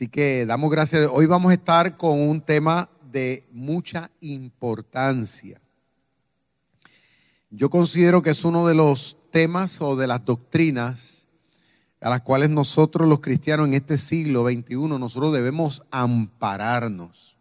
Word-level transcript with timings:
Así 0.00 0.08
que 0.08 0.46
damos 0.46 0.70
gracias. 0.70 1.10
Hoy 1.12 1.26
vamos 1.26 1.50
a 1.50 1.54
estar 1.54 1.94
con 1.94 2.18
un 2.18 2.40
tema 2.40 2.88
de 3.12 3.44
mucha 3.52 4.10
importancia. 4.20 5.60
Yo 7.50 7.68
considero 7.68 8.22
que 8.22 8.30
es 8.30 8.42
uno 8.46 8.66
de 8.66 8.74
los 8.74 9.18
temas 9.30 9.82
o 9.82 9.96
de 9.96 10.06
las 10.06 10.24
doctrinas 10.24 11.26
a 12.00 12.08
las 12.08 12.22
cuales 12.22 12.48
nosotros 12.48 13.10
los 13.10 13.20
cristianos 13.20 13.66
en 13.68 13.74
este 13.74 13.98
siglo 13.98 14.48
XXI, 14.48 14.76
nosotros 14.98 15.34
debemos 15.34 15.82
ampararnos. 15.90 17.36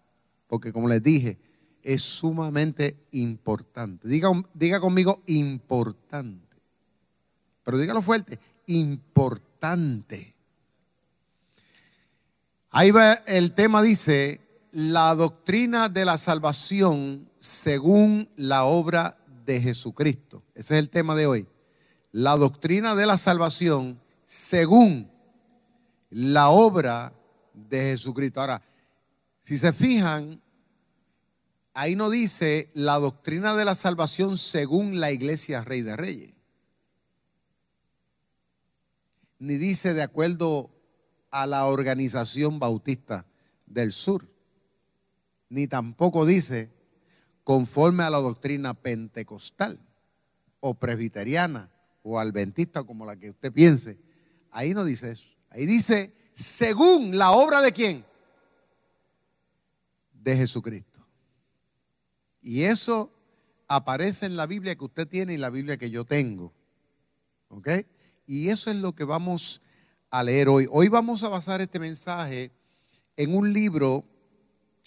Porque 0.47 0.73
como 0.73 0.89
les 0.89 1.01
dije, 1.01 1.37
es 1.81 2.01
sumamente 2.01 2.97
importante. 3.11 4.05
Diga, 4.05 4.31
diga 4.53 4.81
conmigo 4.81 5.23
importante. 5.27 6.57
Pero 7.63 7.77
dígalo 7.77 8.01
fuerte, 8.01 8.37
importante. 8.65 10.28
Ahí 12.71 12.91
va 12.91 13.13
el 13.25 13.53
tema, 13.53 13.81
dice, 13.81 14.41
la 14.71 15.15
doctrina 15.15 15.89
de 15.89 16.05
la 16.05 16.19
salvación 16.19 17.27
según 17.39 18.29
la 18.35 18.65
obra 18.65 19.17
de 19.45 19.59
Jesucristo. 19.59 20.43
Ese 20.53 20.75
es 20.75 20.79
el 20.79 20.91
tema 20.91 21.15
de 21.15 21.25
hoy. 21.25 21.47
La 22.11 22.37
doctrina 22.37 22.93
de 22.93 23.07
la 23.07 23.17
salvación 23.17 23.99
según 24.25 25.11
la 26.11 26.49
obra 26.49 27.13
de 27.53 27.81
Jesucristo. 27.91 28.41
Ahora, 28.41 28.61
si 29.41 29.57
se 29.57 29.73
fijan, 29.73 30.39
ahí 31.73 31.95
no 31.95 32.11
dice 32.11 32.69
la 32.75 32.99
doctrina 32.99 33.55
de 33.55 33.65
la 33.65 33.73
salvación 33.73 34.37
según 34.37 34.99
la 34.99 35.11
iglesia 35.11 35.61
Rey 35.61 35.81
de 35.81 35.95
Reyes. 35.95 36.33
Ni 39.39 39.55
dice 39.55 39.95
de 39.95 40.03
acuerdo 40.03 40.69
a 41.31 41.45
la 41.45 41.65
organización 41.65 42.59
bautista 42.59 43.25
del 43.65 43.91
sur, 43.91 44.27
ni 45.49 45.67
tampoco 45.67 46.25
dice 46.25 46.71
conforme 47.43 48.03
a 48.03 48.09
la 48.09 48.19
doctrina 48.19 48.73
pentecostal 48.73 49.79
o 50.59 50.75
presbiteriana 50.75 51.71
o 52.03 52.19
adventista 52.19 52.83
como 52.83 53.05
la 53.05 53.15
que 53.15 53.29
usted 53.31 53.51
piense. 53.51 53.97
Ahí 54.51 54.73
no 54.73 54.83
dice 54.85 55.11
eso. 55.11 55.29
Ahí 55.49 55.65
dice 55.65 56.13
según 56.33 57.17
la 57.17 57.31
obra 57.31 57.61
de 57.61 57.71
quién? 57.71 58.05
De 60.13 60.37
Jesucristo. 60.37 61.05
Y 62.41 62.63
eso 62.63 63.11
aparece 63.67 64.25
en 64.25 64.37
la 64.37 64.47
Biblia 64.47 64.75
que 64.75 64.85
usted 64.85 65.07
tiene 65.07 65.33
y 65.33 65.37
la 65.37 65.49
Biblia 65.49 65.77
que 65.77 65.89
yo 65.89 66.05
tengo. 66.05 66.53
¿Ok? 67.49 67.69
Y 68.25 68.49
eso 68.49 68.69
es 68.69 68.77
lo 68.77 68.93
que 68.95 69.03
vamos 69.03 69.61
a 70.11 70.23
leer 70.23 70.49
hoy. 70.49 70.67
Hoy 70.71 70.89
vamos 70.89 71.23
a 71.23 71.29
basar 71.29 71.61
este 71.61 71.79
mensaje 71.79 72.51
en 73.15 73.35
un 73.35 73.53
libro 73.53 74.03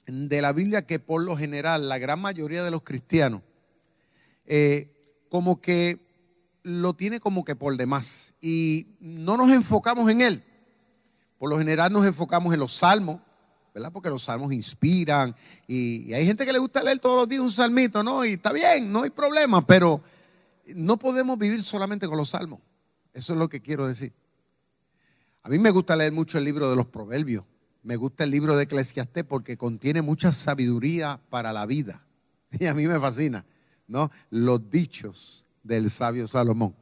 de 0.06 0.42
la 0.42 0.52
Biblia 0.52 0.84
que 0.84 0.98
por 0.98 1.22
lo 1.22 1.36
general 1.36 1.88
la 1.88 1.98
gran 1.98 2.20
mayoría 2.20 2.64
de 2.64 2.70
los 2.70 2.82
cristianos 2.82 3.41
eh, 4.46 4.91
como 5.28 5.60
que 5.60 6.00
lo 6.64 6.94
tiene 6.94 7.20
como 7.20 7.44
que 7.44 7.54
por 7.54 7.76
demás 7.76 8.34
y 8.41 8.88
no 9.00 9.36
nos 9.36 9.50
enfocamos 9.50 10.10
en 10.10 10.22
él. 10.22 10.44
Por 11.38 11.50
lo 11.50 11.58
general 11.58 11.92
nos 11.92 12.04
enfocamos 12.04 12.52
en 12.52 12.60
los 12.60 12.72
salmos, 12.72 13.20
¿verdad? 13.75 13.92
Porque 13.92 14.10
los 14.10 14.25
salmos 14.25 14.52
inspiran 14.52 15.34
y, 15.66 16.08
y 16.08 16.14
hay 16.14 16.26
gente 16.26 16.44
que 16.44 16.52
le 16.52 16.58
gusta 16.58 16.82
leer 16.82 16.98
todos 16.98 17.16
los 17.16 17.28
días 17.28 17.42
un 17.42 17.50
salmito, 17.50 18.02
¿no? 18.02 18.25
Y 18.25 18.32
está 18.32 18.52
bien, 18.52 18.92
no 18.92 19.02
hay 19.02 19.10
problema, 19.10 19.64
pero 19.66 20.00
no 20.75 20.96
podemos 20.96 21.38
vivir 21.38 21.62
solamente 21.62 22.08
con 22.08 22.16
los 22.16 22.30
salmos. 22.30 22.60
Eso 23.12 23.32
es 23.34 23.38
lo 23.38 23.48
que 23.48 23.60
quiero 23.60 23.86
decir. 23.86 24.12
A 25.44 25.48
mí 25.48 25.58
me 25.58 25.70
gusta 25.70 25.97
leer 25.97 26.12
mucho 26.12 26.38
el 26.38 26.44
libro 26.44 26.70
de 26.70 26.76
los 26.76 26.86
proverbios. 26.86 27.44
Me 27.82 27.97
gusta 27.97 28.22
el 28.22 28.30
libro 28.30 28.56
de 28.56 28.64
Eclesiastés 28.64 29.25
porque 29.25 29.56
contiene 29.56 30.00
mucha 30.00 30.30
sabiduría 30.30 31.20
para 31.30 31.53
la 31.53 31.66
vida. 31.66 32.04
Y 32.60 32.66
a 32.66 32.75
mí 32.75 32.86
me 32.86 33.00
fascina, 33.00 33.44
¿no? 33.88 34.10
Los 34.31 34.70
dichos 34.70 35.47
del 35.62 35.91
sabio 35.91 36.26
Salomón. 36.26 36.76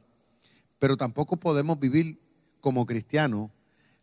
Pero 0.79 0.97
tampoco 0.97 1.37
podemos 1.37 1.79
vivir 1.79 2.19
como 2.59 2.85
cristianos. 2.85 3.49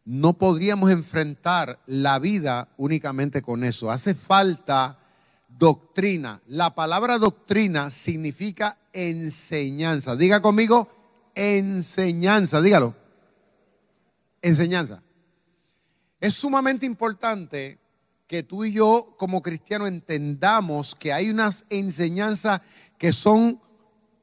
No 0.05 0.33
podríamos 0.33 0.91
enfrentar 0.91 1.79
la 1.87 2.19
vida 2.19 2.69
únicamente 2.79 3.43
con 3.43 3.63
eso. 3.65 3.91
Hace 3.91 4.15
falta 4.15 4.99
doctrina. 5.47 6.41
La 6.47 6.75
palabra 6.75 7.19
doctrina 7.19 7.91
significa 7.91 8.79
enseñanza. 8.95 10.17
Diga 10.17 10.41
conmigo, 10.41 10.89
enseñanza. 11.35 12.63
Dígalo 12.63 13.08
enseñanza. 14.43 15.03
Es 16.21 16.35
sumamente 16.35 16.87
importante 16.87 17.79
que 18.27 18.43
tú 18.43 18.65
y 18.65 18.73
yo 18.73 19.15
como 19.19 19.43
cristianos 19.43 19.89
entendamos 19.89 20.95
que 20.95 21.13
hay 21.13 21.31
unas 21.31 21.65
enseñanzas 21.71 22.61
que 22.99 23.13
son 23.13 23.61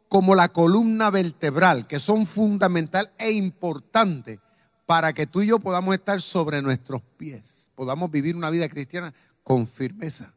como 0.08 0.36
la 0.36 0.50
columna 0.50 1.10
vertebral, 1.10 1.88
que 1.88 2.00
son 2.00 2.26
fundamental 2.26 3.12
e 3.18 3.32
importante 3.32 4.40
para 4.86 5.14
que 5.14 5.26
tú 5.26 5.42
y 5.42 5.48
yo 5.48 5.60
podamos 5.60 5.96
estar 5.96 6.22
sobre 6.22 6.62
nuestros 6.62 7.02
pies, 7.18 7.72
podamos 7.74 8.12
vivir 8.12 8.36
una 8.36 8.50
vida 8.50 8.70
cristiana 8.70 9.14
con 9.42 9.66
firmeza. 9.66 10.34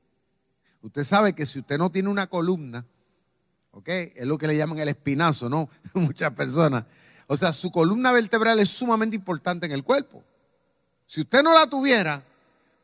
Usted 0.81 1.05
sabe 1.05 1.35
que 1.35 1.45
si 1.45 1.59
usted 1.59 1.77
no 1.77 1.91
tiene 1.91 2.09
una 2.09 2.29
columna, 2.29 2.87
¿ok? 3.73 3.89
Es 3.89 4.27
lo 4.27 4.39
que 4.39 4.47
le 4.47 4.57
llaman 4.57 4.79
el 4.79 4.89
espinazo, 4.89 5.49
¿no? 5.49 5.69
Muchas 5.95 6.33
personas 6.33 6.85
o 7.29 7.37
sea, 7.37 7.53
su 7.53 7.71
columna 7.71 8.11
vertebral 8.11 8.59
es 8.59 8.71
sumamente 8.71 9.15
importante 9.15 9.67
en 9.67 9.73
el 9.73 9.85
cuerpo. 9.85 10.25
Si 11.07 11.21
usted 11.21 11.43
no 11.43 11.53
la 11.53 11.67
tuviera, 11.67 12.25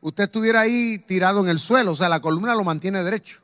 usted 0.01 0.25
estuviera 0.25 0.61
ahí 0.61 0.99
tirado 0.99 1.41
en 1.41 1.49
el 1.49 1.57
suelo. 1.57 1.93
O 1.93 1.95
sea, 1.95 2.09
la 2.09 2.19
columna 2.19 2.53
lo 2.53 2.63
mantiene 2.63 3.03
derecho. 3.03 3.41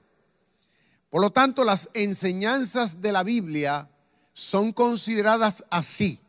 Por 1.10 1.22
lo 1.22 1.32
tanto, 1.32 1.64
las 1.64 1.90
enseñanzas 1.96 3.02
de 3.02 3.12
la 3.12 3.24
Biblia 3.24 3.90
son 4.34 4.72
consideradas 4.74 5.66
así. 5.72 6.22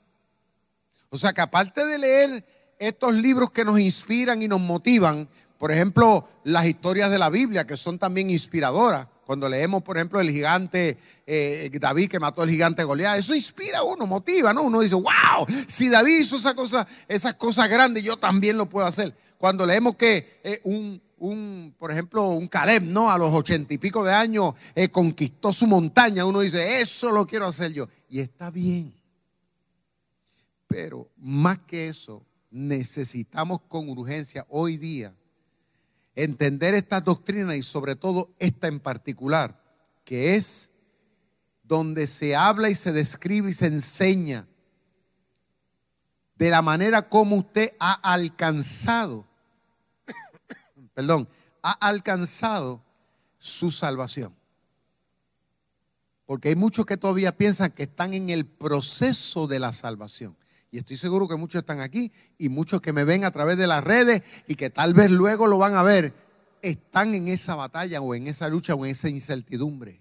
O 1.10 1.18
sea, 1.18 1.34
que 1.34 1.42
aparte 1.42 1.84
de 1.84 1.98
leer 1.98 2.74
estos 2.78 3.14
libros 3.14 3.52
que 3.52 3.66
nos 3.66 3.78
inspiran 3.78 4.40
y 4.40 4.48
nos 4.48 4.60
motivan, 4.60 5.28
por 5.58 5.70
ejemplo, 5.70 6.26
las 6.44 6.64
historias 6.64 7.10
de 7.10 7.18
la 7.18 7.28
Biblia, 7.28 7.66
que 7.66 7.76
son 7.76 7.98
también 7.98 8.30
inspiradoras, 8.30 9.06
cuando 9.32 9.48
leemos, 9.48 9.82
por 9.82 9.96
ejemplo, 9.96 10.20
el 10.20 10.30
gigante 10.30 10.98
eh, 11.26 11.70
David 11.80 12.10
que 12.10 12.20
mató 12.20 12.42
al 12.42 12.50
gigante 12.50 12.84
Goliat, 12.84 13.18
eso 13.18 13.34
inspira 13.34 13.78
a 13.78 13.82
uno, 13.82 14.06
motiva, 14.06 14.52
¿no? 14.52 14.60
Uno 14.60 14.80
dice, 14.80 14.94
wow, 14.94 15.46
si 15.66 15.88
David 15.88 16.20
hizo 16.20 16.36
esa 16.36 16.54
cosa, 16.54 16.86
esas 17.08 17.32
cosas 17.36 17.66
grandes, 17.70 18.02
yo 18.02 18.18
también 18.18 18.58
lo 18.58 18.68
puedo 18.68 18.86
hacer. 18.86 19.16
Cuando 19.38 19.64
leemos 19.64 19.96
que 19.96 20.38
eh, 20.44 20.60
un, 20.64 21.00
un, 21.16 21.74
por 21.78 21.90
ejemplo, 21.90 22.28
un 22.28 22.46
Caleb, 22.46 22.82
¿no? 22.82 23.10
A 23.10 23.16
los 23.16 23.32
ochenta 23.32 23.72
y 23.72 23.78
pico 23.78 24.04
de 24.04 24.12
años 24.12 24.52
eh, 24.74 24.90
conquistó 24.90 25.50
su 25.50 25.66
montaña, 25.66 26.26
uno 26.26 26.40
dice, 26.40 26.82
eso 26.82 27.10
lo 27.10 27.26
quiero 27.26 27.46
hacer 27.46 27.72
yo. 27.72 27.88
Y 28.10 28.20
está 28.20 28.50
bien. 28.50 28.92
Pero 30.68 31.08
más 31.16 31.56
que 31.56 31.88
eso, 31.88 32.22
necesitamos 32.50 33.62
con 33.66 33.88
urgencia 33.88 34.44
hoy 34.50 34.76
día 34.76 35.14
entender 36.14 36.74
estas 36.74 37.04
doctrinas 37.04 37.56
y 37.56 37.62
sobre 37.62 37.96
todo 37.96 38.34
esta 38.38 38.68
en 38.68 38.80
particular, 38.80 39.62
que 40.04 40.36
es 40.36 40.70
donde 41.62 42.06
se 42.06 42.36
habla 42.36 42.68
y 42.70 42.74
se 42.74 42.92
describe 42.92 43.50
y 43.50 43.54
se 43.54 43.66
enseña 43.66 44.46
de 46.36 46.50
la 46.50 46.60
manera 46.60 47.08
como 47.08 47.36
usted 47.36 47.72
ha 47.78 47.92
alcanzado, 48.12 49.26
perdón, 50.94 51.28
ha 51.62 51.72
alcanzado 51.72 52.82
su 53.38 53.70
salvación. 53.70 54.34
Porque 56.26 56.48
hay 56.48 56.56
muchos 56.56 56.84
que 56.84 56.96
todavía 56.96 57.36
piensan 57.36 57.70
que 57.70 57.84
están 57.84 58.14
en 58.14 58.30
el 58.30 58.46
proceso 58.46 59.46
de 59.46 59.60
la 59.60 59.72
salvación. 59.72 60.36
Y 60.72 60.78
estoy 60.78 60.96
seguro 60.96 61.28
que 61.28 61.36
muchos 61.36 61.60
están 61.60 61.80
aquí 61.80 62.10
y 62.38 62.48
muchos 62.48 62.80
que 62.80 62.94
me 62.94 63.04
ven 63.04 63.26
a 63.26 63.30
través 63.30 63.58
de 63.58 63.66
las 63.66 63.84
redes 63.84 64.22
y 64.46 64.54
que 64.54 64.70
tal 64.70 64.94
vez 64.94 65.10
luego 65.10 65.46
lo 65.46 65.58
van 65.58 65.74
a 65.74 65.82
ver, 65.82 66.14
están 66.62 67.14
en 67.14 67.28
esa 67.28 67.54
batalla 67.54 68.00
o 68.00 68.14
en 68.14 68.26
esa 68.26 68.48
lucha 68.48 68.74
o 68.74 68.86
en 68.86 68.92
esa 68.92 69.10
incertidumbre. 69.10 70.00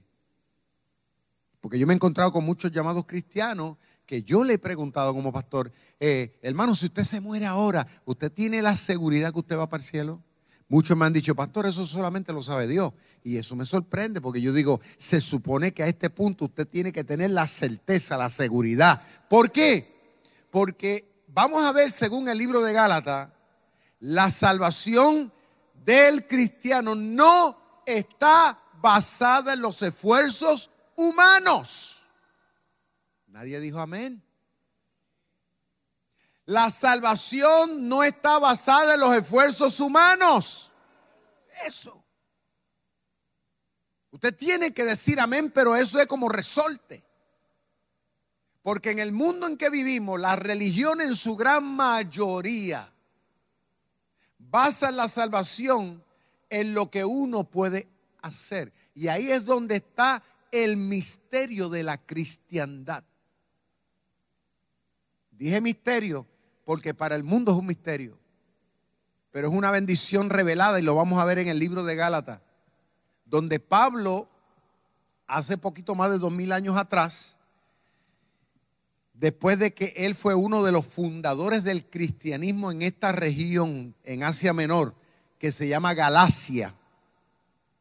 Porque 1.59 1.77
yo 1.77 1.85
me 1.85 1.93
he 1.93 1.95
encontrado 1.95 2.31
con 2.31 2.45
muchos 2.45 2.71
llamados 2.71 3.05
cristianos 3.05 3.75
que 4.05 4.23
yo 4.23 4.45
le 4.45 4.53
he 4.53 4.59
preguntado 4.59 5.13
como 5.13 5.33
pastor, 5.33 5.73
eh, 5.99 6.39
hermano, 6.41 6.73
si 6.73 6.85
usted 6.85 7.03
se 7.03 7.19
muere 7.19 7.45
ahora, 7.45 7.85
¿usted 8.05 8.31
tiene 8.31 8.61
la 8.61 8.77
seguridad 8.77 9.33
que 9.33 9.39
usted 9.39 9.57
va 9.57 9.69
para 9.69 9.83
el 9.83 9.87
cielo? 9.87 10.23
Muchos 10.69 10.95
me 10.95 11.05
han 11.05 11.11
dicho, 11.11 11.35
pastor, 11.35 11.65
eso 11.65 11.85
solamente 11.85 12.31
lo 12.31 12.41
sabe 12.41 12.65
Dios. 12.65 12.93
Y 13.25 13.35
eso 13.35 13.57
me 13.57 13.65
sorprende 13.65 14.21
porque 14.21 14.39
yo 14.39 14.53
digo, 14.53 14.79
se 14.97 15.19
supone 15.19 15.73
que 15.73 15.83
a 15.83 15.87
este 15.87 16.09
punto 16.09 16.45
usted 16.45 16.65
tiene 16.65 16.93
que 16.93 17.03
tener 17.03 17.31
la 17.31 17.45
certeza, 17.45 18.15
la 18.15 18.29
seguridad. 18.29 19.01
¿Por 19.29 19.51
qué? 19.51 20.00
Porque 20.51 21.23
vamos 21.27 21.63
a 21.63 21.71
ver, 21.71 21.91
según 21.91 22.27
el 22.27 22.37
libro 22.37 22.61
de 22.61 22.73
Gálatas, 22.73 23.29
la 23.99 24.29
salvación 24.29 25.33
del 25.73 26.27
cristiano 26.27 26.93
no 26.93 27.81
está 27.85 28.59
basada 28.81 29.53
en 29.53 29.61
los 29.61 29.81
esfuerzos 29.81 30.69
humanos. 30.95 32.05
Nadie 33.27 33.59
dijo 33.59 33.79
amén. 33.79 34.23
La 36.45 36.69
salvación 36.69 37.87
no 37.87 38.03
está 38.03 38.37
basada 38.39 38.95
en 38.95 38.99
los 38.99 39.15
esfuerzos 39.15 39.79
humanos. 39.79 40.71
Eso. 41.65 42.03
Usted 44.11 44.35
tiene 44.35 44.73
que 44.73 44.83
decir 44.83 45.19
amén, 45.19 45.51
pero 45.51 45.75
eso 45.75 45.99
es 45.99 46.07
como 46.07 46.27
resorte. 46.27 47.05
Porque 48.61 48.91
en 48.91 48.99
el 48.99 49.11
mundo 49.11 49.47
en 49.47 49.57
que 49.57 49.69
vivimos, 49.69 50.19
la 50.19 50.35
religión 50.35 51.01
en 51.01 51.15
su 51.15 51.35
gran 51.35 51.63
mayoría 51.63 52.91
basa 54.37 54.91
la 54.91 55.07
salvación 55.07 56.03
en 56.49 56.73
lo 56.73 56.91
que 56.91 57.05
uno 57.05 57.45
puede 57.45 57.87
hacer. 58.21 58.71
Y 58.93 59.07
ahí 59.07 59.31
es 59.31 59.45
donde 59.45 59.77
está 59.77 60.21
el 60.51 60.77
misterio 60.77 61.69
de 61.69 61.83
la 61.83 61.97
cristiandad. 61.97 63.03
Dije 65.31 65.61
misterio 65.61 66.27
porque 66.65 66.93
para 66.93 67.15
el 67.15 67.23
mundo 67.23 67.51
es 67.51 67.57
un 67.57 67.65
misterio, 67.65 68.19
pero 69.31 69.47
es 69.47 69.53
una 69.53 69.71
bendición 69.71 70.29
revelada 70.29 70.79
y 70.79 70.83
lo 70.83 70.93
vamos 70.93 71.19
a 71.19 71.25
ver 71.25 71.39
en 71.39 71.47
el 71.47 71.57
libro 71.57 71.83
de 71.83 71.95
Gálatas, 71.95 72.41
donde 73.25 73.59
Pablo, 73.59 74.29
hace 75.25 75.57
poquito 75.57 75.95
más 75.95 76.11
de 76.11 76.19
dos 76.19 76.31
mil 76.31 76.51
años 76.51 76.77
atrás, 76.77 77.39
después 79.21 79.59
de 79.59 79.71
que 79.71 79.93
él 79.97 80.15
fue 80.15 80.33
uno 80.33 80.63
de 80.63 80.71
los 80.71 80.83
fundadores 80.83 81.63
del 81.63 81.85
cristianismo 81.85 82.71
en 82.71 82.81
esta 82.81 83.11
región, 83.11 83.95
en 84.03 84.23
Asia 84.23 84.51
Menor, 84.51 84.95
que 85.37 85.51
se 85.51 85.67
llama 85.67 85.93
Galacia, 85.93 86.73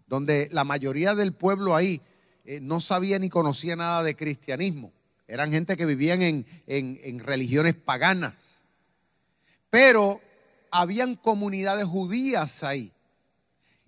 donde 0.07 0.51
la 0.53 0.65
mayoría 0.65 1.15
del 1.15 1.33
pueblo 1.33 1.75
ahí 1.75 2.03
eh, 2.45 2.61
no 2.61 2.79
sabía 2.79 3.19
ni 3.19 3.31
conocía 3.31 3.75
nada 3.75 4.03
de 4.03 4.15
cristianismo. 4.15 4.93
Eran 5.27 5.51
gente 5.51 5.79
que 5.79 5.87
vivían 5.87 6.21
en, 6.21 6.45
en 6.67 7.19
religiones 7.19 7.75
paganas. 7.75 8.35
Pero 9.71 10.21
habían 10.71 11.15
comunidades 11.17 11.87
judías 11.87 12.63
ahí. 12.65 12.93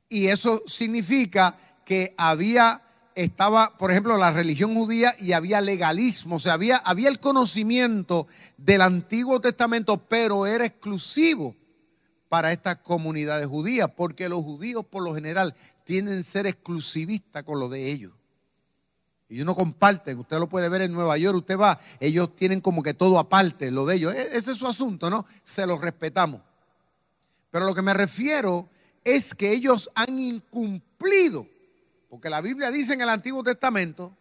Y 0.08 0.28
eso 0.28 0.62
significa 0.66 1.58
que 1.84 2.14
había 2.16 2.80
estaba, 3.14 3.76
por 3.78 3.90
ejemplo, 3.90 4.16
la 4.16 4.32
religión 4.32 4.74
judía 4.74 5.14
y 5.18 5.32
había 5.32 5.60
legalismo, 5.60 6.36
o 6.36 6.40
sea, 6.40 6.54
había, 6.54 6.76
había 6.76 7.08
el 7.08 7.20
conocimiento 7.20 8.26
del 8.56 8.80
Antiguo 8.80 9.40
Testamento, 9.40 9.98
pero 10.08 10.46
era 10.46 10.64
exclusivo 10.64 11.56
para 12.28 12.52
estas 12.52 12.78
comunidades 12.78 13.46
judías, 13.46 13.90
porque 13.94 14.28
los 14.28 14.42
judíos 14.42 14.86
por 14.86 15.02
lo 15.02 15.14
general 15.14 15.54
tienden 15.84 16.20
a 16.20 16.22
ser 16.22 16.46
exclusivistas 16.46 17.42
con 17.42 17.60
lo 17.60 17.68
de 17.68 17.90
ellos. 17.90 18.12
Y 19.28 19.34
ellos 19.34 19.46
no 19.46 19.54
comparten, 19.54 20.18
usted 20.18 20.38
lo 20.38 20.48
puede 20.48 20.68
ver 20.68 20.82
en 20.82 20.92
Nueva 20.92 21.16
York, 21.16 21.38
usted 21.38 21.58
va, 21.58 21.80
ellos 22.00 22.34
tienen 22.36 22.60
como 22.60 22.82
que 22.82 22.94
todo 22.94 23.18
aparte, 23.18 23.70
lo 23.70 23.86
de 23.86 23.96
ellos. 23.96 24.14
E, 24.14 24.36
ese 24.36 24.52
es 24.52 24.58
su 24.58 24.66
asunto, 24.66 25.10
¿no? 25.10 25.26
Se 25.42 25.66
los 25.66 25.80
respetamos. 25.80 26.40
Pero 27.50 27.66
lo 27.66 27.74
que 27.74 27.82
me 27.82 27.94
refiero 27.94 28.68
es 29.04 29.34
que 29.34 29.52
ellos 29.52 29.90
han 29.94 30.18
incumplido 30.18 31.46
porque 32.12 32.28
la 32.28 32.42
Biblia 32.42 32.70
dice 32.70 32.92
en 32.92 33.00
el 33.00 33.08
Antiguo 33.08 33.42
Testamento, 33.42 34.14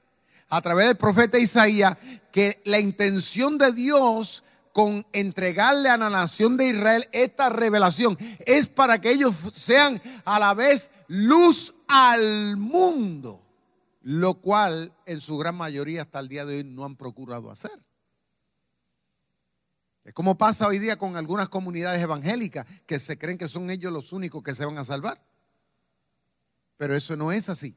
a 0.48 0.62
través 0.62 0.88
del 0.88 0.96
profeta 0.96 1.38
Isaías, 1.38 1.98
que 2.32 2.62
la 2.64 2.80
intención 2.80 3.58
de 3.58 3.74
Dios 3.74 4.46
con 4.72 5.06
entregarle 5.12 5.90
a 5.90 5.98
la 5.98 6.10
nación 6.10 6.56
de 6.56 6.70
Israel 6.70 7.06
esta 7.12 7.50
revelación 7.50 8.18
es 8.46 8.70
para 8.70 9.02
que 9.02 9.12
ellos 9.12 9.36
sean 9.54 10.02
a 10.24 10.40
la 10.40 10.54
vez 10.54 10.90
luz 11.10 11.76
al 11.90 12.56
mundo, 12.56 13.46
lo 14.04 14.36
cual 14.36 14.94
en 15.06 15.20
su 15.20 15.38
gran 15.38 15.56
mayoría 15.56 16.04
hasta 16.04 16.22
el 16.22 16.30
día 16.30 16.46
de 16.46 16.60
hoy 16.60 16.64
no 16.64 16.86
han 16.86 16.96
procurado 16.96 17.52
hacer. 17.52 17.78
Es 20.06 20.14
como 20.14 20.38
pasa 20.38 20.66
hoy 20.66 20.80
día 20.80 20.98
con 20.98 21.18
algunas 21.18 21.50
comunidades 21.50 22.02
evangélicas 22.02 22.66
que 22.86 23.00
se 23.00 23.18
creen 23.18 23.38
que 23.38 23.50
son 23.50 23.70
ellos 23.70 23.92
los 23.92 24.14
únicos 24.14 24.42
que 24.44 24.56
se 24.56 24.64
van 24.64 24.78
a 24.78 24.86
salvar. 24.86 25.22
Pero 26.82 26.96
eso 26.96 27.16
no 27.16 27.32
es 27.32 27.48
así. 27.48 27.76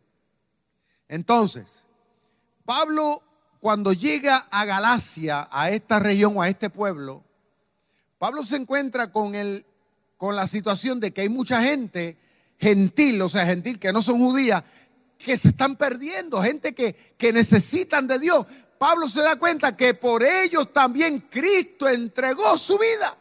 Entonces, 1.08 1.84
Pablo 2.64 3.22
cuando 3.60 3.92
llega 3.92 4.46
a 4.50 4.64
Galacia, 4.64 5.46
a 5.52 5.68
esta 5.68 5.98
región 5.98 6.38
o 6.38 6.40
a 6.40 6.48
este 6.48 6.70
pueblo, 6.70 7.22
Pablo 8.18 8.42
se 8.44 8.56
encuentra 8.56 9.12
con, 9.12 9.34
el, 9.34 9.66
con 10.16 10.34
la 10.36 10.46
situación 10.46 11.00
de 11.00 11.12
que 11.12 11.20
hay 11.20 11.28
mucha 11.28 11.60
gente 11.60 12.16
gentil, 12.58 13.20
o 13.20 13.28
sea, 13.28 13.44
gentil 13.44 13.78
que 13.78 13.92
no 13.92 14.00
son 14.00 14.20
judías, 14.20 14.64
que 15.18 15.36
se 15.36 15.48
están 15.48 15.76
perdiendo, 15.76 16.42
gente 16.42 16.74
que, 16.74 17.14
que 17.18 17.30
necesitan 17.30 18.06
de 18.06 18.18
Dios. 18.18 18.46
Pablo 18.78 19.06
se 19.06 19.20
da 19.20 19.36
cuenta 19.36 19.76
que 19.76 19.92
por 19.92 20.22
ellos 20.22 20.72
también 20.72 21.20
Cristo 21.28 21.90
entregó 21.90 22.56
su 22.56 22.78
vida. 22.78 23.18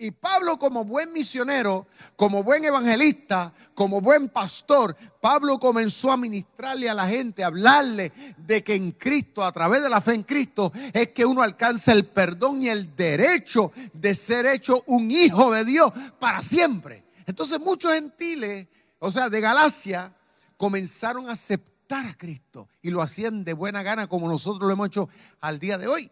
Y 0.00 0.12
Pablo 0.12 0.60
como 0.60 0.84
buen 0.84 1.12
misionero, 1.12 1.88
como 2.14 2.44
buen 2.44 2.64
evangelista, 2.64 3.52
como 3.74 4.00
buen 4.00 4.28
pastor, 4.28 4.96
Pablo 5.20 5.58
comenzó 5.58 6.12
a 6.12 6.16
ministrarle 6.16 6.88
a 6.88 6.94
la 6.94 7.08
gente, 7.08 7.42
a 7.42 7.48
hablarle 7.48 8.12
de 8.36 8.62
que 8.62 8.76
en 8.76 8.92
Cristo, 8.92 9.42
a 9.42 9.50
través 9.50 9.82
de 9.82 9.88
la 9.88 10.00
fe 10.00 10.14
en 10.14 10.22
Cristo, 10.22 10.70
es 10.92 11.08
que 11.08 11.26
uno 11.26 11.42
alcanza 11.42 11.90
el 11.92 12.06
perdón 12.06 12.62
y 12.62 12.68
el 12.68 12.94
derecho 12.94 13.72
de 13.92 14.14
ser 14.14 14.46
hecho 14.46 14.84
un 14.86 15.10
hijo 15.10 15.52
de 15.52 15.64
Dios 15.64 15.90
para 16.20 16.42
siempre. 16.42 17.02
Entonces 17.26 17.58
muchos 17.58 17.92
gentiles, 17.92 18.68
o 19.00 19.10
sea, 19.10 19.28
de 19.28 19.40
Galacia, 19.40 20.14
comenzaron 20.56 21.28
a 21.28 21.32
aceptar 21.32 22.06
a 22.06 22.16
Cristo 22.16 22.68
y 22.82 22.90
lo 22.90 23.02
hacían 23.02 23.42
de 23.42 23.52
buena 23.52 23.82
gana 23.82 24.06
como 24.06 24.28
nosotros 24.28 24.64
lo 24.64 24.72
hemos 24.72 24.86
hecho 24.86 25.08
al 25.40 25.58
día 25.58 25.76
de 25.76 25.88
hoy. 25.88 26.08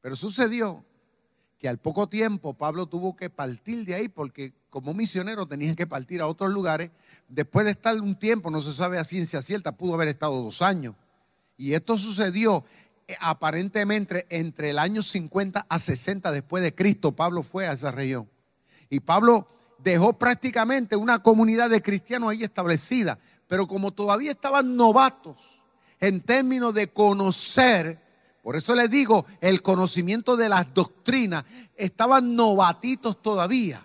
Pero 0.00 0.16
sucedió 0.16 0.84
que 1.60 1.68
al 1.68 1.78
poco 1.78 2.08
tiempo 2.08 2.54
Pablo 2.54 2.86
tuvo 2.86 3.14
que 3.14 3.28
partir 3.28 3.84
de 3.84 3.94
ahí 3.94 4.08
porque 4.08 4.54
como 4.70 4.94
misionero 4.94 5.46
tenía 5.46 5.76
que 5.76 5.86
partir 5.86 6.22
a 6.22 6.26
otros 6.26 6.50
lugares. 6.50 6.90
Después 7.28 7.66
de 7.66 7.72
estar 7.72 7.94
un 8.00 8.18
tiempo, 8.18 8.50
no 8.50 8.62
se 8.62 8.72
sabe 8.72 8.98
a 8.98 9.04
ciencia 9.04 9.42
cierta, 9.42 9.76
pudo 9.76 9.94
haber 9.94 10.08
estado 10.08 10.42
dos 10.42 10.62
años. 10.62 10.94
Y 11.58 11.74
esto 11.74 11.98
sucedió 11.98 12.64
eh, 13.06 13.14
aparentemente 13.20 14.26
entre 14.30 14.70
el 14.70 14.78
año 14.78 15.02
50 15.02 15.66
a 15.68 15.78
60 15.78 16.32
después 16.32 16.62
de 16.62 16.74
Cristo. 16.74 17.12
Pablo 17.12 17.42
fue 17.42 17.66
a 17.66 17.72
esa 17.72 17.92
región. 17.92 18.26
Y 18.88 19.00
Pablo 19.00 19.46
dejó 19.78 20.14
prácticamente 20.14 20.96
una 20.96 21.22
comunidad 21.22 21.68
de 21.68 21.82
cristianos 21.82 22.30
ahí 22.30 22.42
establecida. 22.42 23.18
Pero 23.48 23.66
como 23.66 23.90
todavía 23.90 24.30
estaban 24.30 24.76
novatos 24.76 25.62
en 26.00 26.22
términos 26.22 26.72
de 26.72 26.88
conocer 26.88 28.00
por 28.42 28.56
eso 28.56 28.74
les 28.74 28.90
digo, 28.90 29.26
el 29.40 29.62
conocimiento 29.62 30.36
de 30.36 30.48
las 30.48 30.72
doctrinas 30.72 31.44
estaban 31.76 32.34
novatitos 32.34 33.20
todavía. 33.20 33.82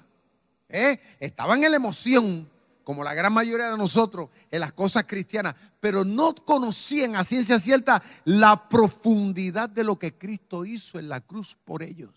¿eh? 0.69 0.99
Estaban 1.19 1.63
en 1.63 1.71
la 1.71 1.77
emoción, 1.77 2.49
como 2.83 3.03
la 3.03 3.13
gran 3.13 3.33
mayoría 3.33 3.69
de 3.69 3.77
nosotros, 3.77 4.29
en 4.51 4.61
las 4.61 4.71
cosas 4.71 5.03
cristianas, 5.05 5.55
pero 5.79 6.05
no 6.05 6.33
conocían 6.33 7.15
a 7.15 7.23
ciencia 7.23 7.59
cierta 7.59 8.01
la 8.23 8.69
profundidad 8.69 9.69
de 9.69 9.83
lo 9.83 9.99
que 9.99 10.17
Cristo 10.17 10.65
hizo 10.65 10.99
en 10.99 11.09
la 11.09 11.19
cruz 11.19 11.57
por 11.65 11.83
ellos. 11.83 12.13